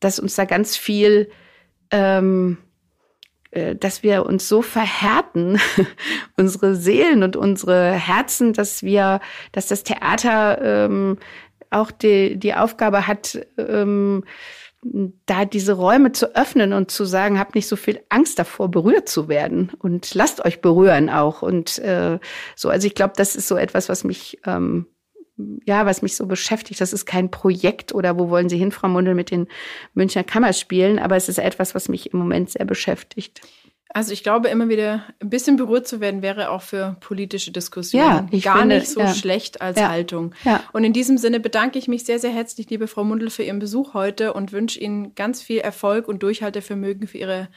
[0.00, 1.30] dass uns da ganz viel
[1.90, 2.58] ähm,
[3.52, 5.58] äh, dass wir uns so verhärten,
[6.36, 9.20] unsere Seelen und unsere Herzen, dass wir,
[9.52, 11.16] dass das Theater ähm,
[11.70, 14.24] auch die, die Aufgabe hat, ähm,
[15.26, 19.08] da diese Räume zu öffnen und zu sagen, habt nicht so viel Angst davor, berührt
[19.08, 21.42] zu werden und lasst euch berühren auch.
[21.42, 22.18] Und äh,
[22.54, 24.86] so, also ich glaube, das ist so etwas, was mich ähm,
[25.66, 26.80] ja, was mich so beschäftigt.
[26.80, 29.48] Das ist kein Projekt oder wo wollen Sie hin, Frau Mundel, mit den
[29.94, 33.42] Münchner Kammerspielen, aber es ist etwas, was mich im Moment sehr beschäftigt.
[33.90, 38.28] Also ich glaube, immer wieder ein bisschen berührt zu werden, wäre auch für politische Diskussionen
[38.30, 39.14] ja, gar finde, nicht so ja.
[39.14, 39.88] schlecht als ja.
[39.88, 40.34] Haltung.
[40.72, 43.58] Und in diesem Sinne bedanke ich mich sehr, sehr herzlich, liebe Frau Mundel, für Ihren
[43.58, 47.48] Besuch heute und wünsche Ihnen ganz viel Erfolg und Durchhaltevermögen für Ihre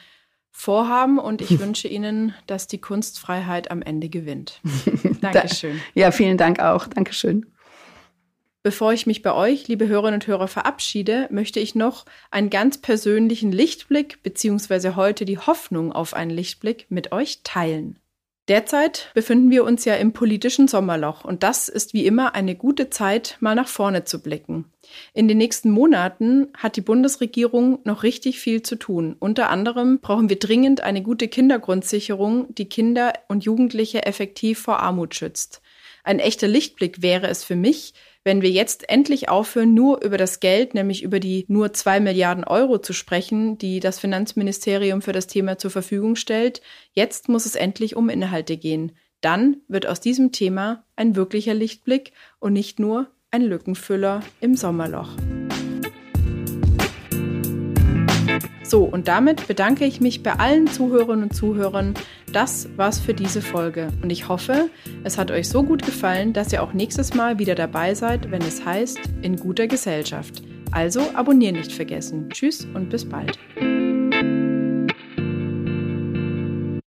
[0.51, 4.61] Vorhaben und ich wünsche Ihnen, dass die Kunstfreiheit am Ende gewinnt.
[5.21, 5.79] Dankeschön.
[5.93, 6.87] Ja, vielen Dank auch.
[6.87, 7.45] Dankeschön.
[8.61, 12.77] Bevor ich mich bei euch, liebe Hörerinnen und Hörer, verabschiede, möchte ich noch einen ganz
[12.77, 17.99] persönlichen Lichtblick beziehungsweise heute die Hoffnung auf einen Lichtblick mit euch teilen.
[18.49, 22.89] Derzeit befinden wir uns ja im politischen Sommerloch und das ist wie immer eine gute
[22.89, 24.65] Zeit, mal nach vorne zu blicken.
[25.13, 29.15] In den nächsten Monaten hat die Bundesregierung noch richtig viel zu tun.
[29.19, 35.15] Unter anderem brauchen wir dringend eine gute Kindergrundsicherung, die Kinder und Jugendliche effektiv vor Armut
[35.15, 35.61] schützt.
[36.03, 37.93] Ein echter Lichtblick wäre es für mich,
[38.23, 42.43] wenn wir jetzt endlich aufhören, nur über das Geld, nämlich über die nur zwei Milliarden
[42.43, 46.61] Euro zu sprechen, die das Finanzministerium für das Thema zur Verfügung stellt,
[46.93, 48.91] jetzt muss es endlich um Inhalte gehen.
[49.21, 55.09] Dann wird aus diesem Thema ein wirklicher Lichtblick und nicht nur ein Lückenfüller im Sommerloch.
[58.69, 61.95] So, und damit bedanke ich mich bei allen Zuhörerinnen und Zuhörern.
[62.31, 63.87] Das war's für diese Folge.
[64.03, 64.69] Und ich hoffe,
[65.03, 68.43] es hat euch so gut gefallen, dass ihr auch nächstes Mal wieder dabei seid, wenn
[68.43, 70.43] es heißt, in guter Gesellschaft.
[70.69, 72.29] Also abonnieren nicht vergessen.
[72.29, 73.39] Tschüss und bis bald.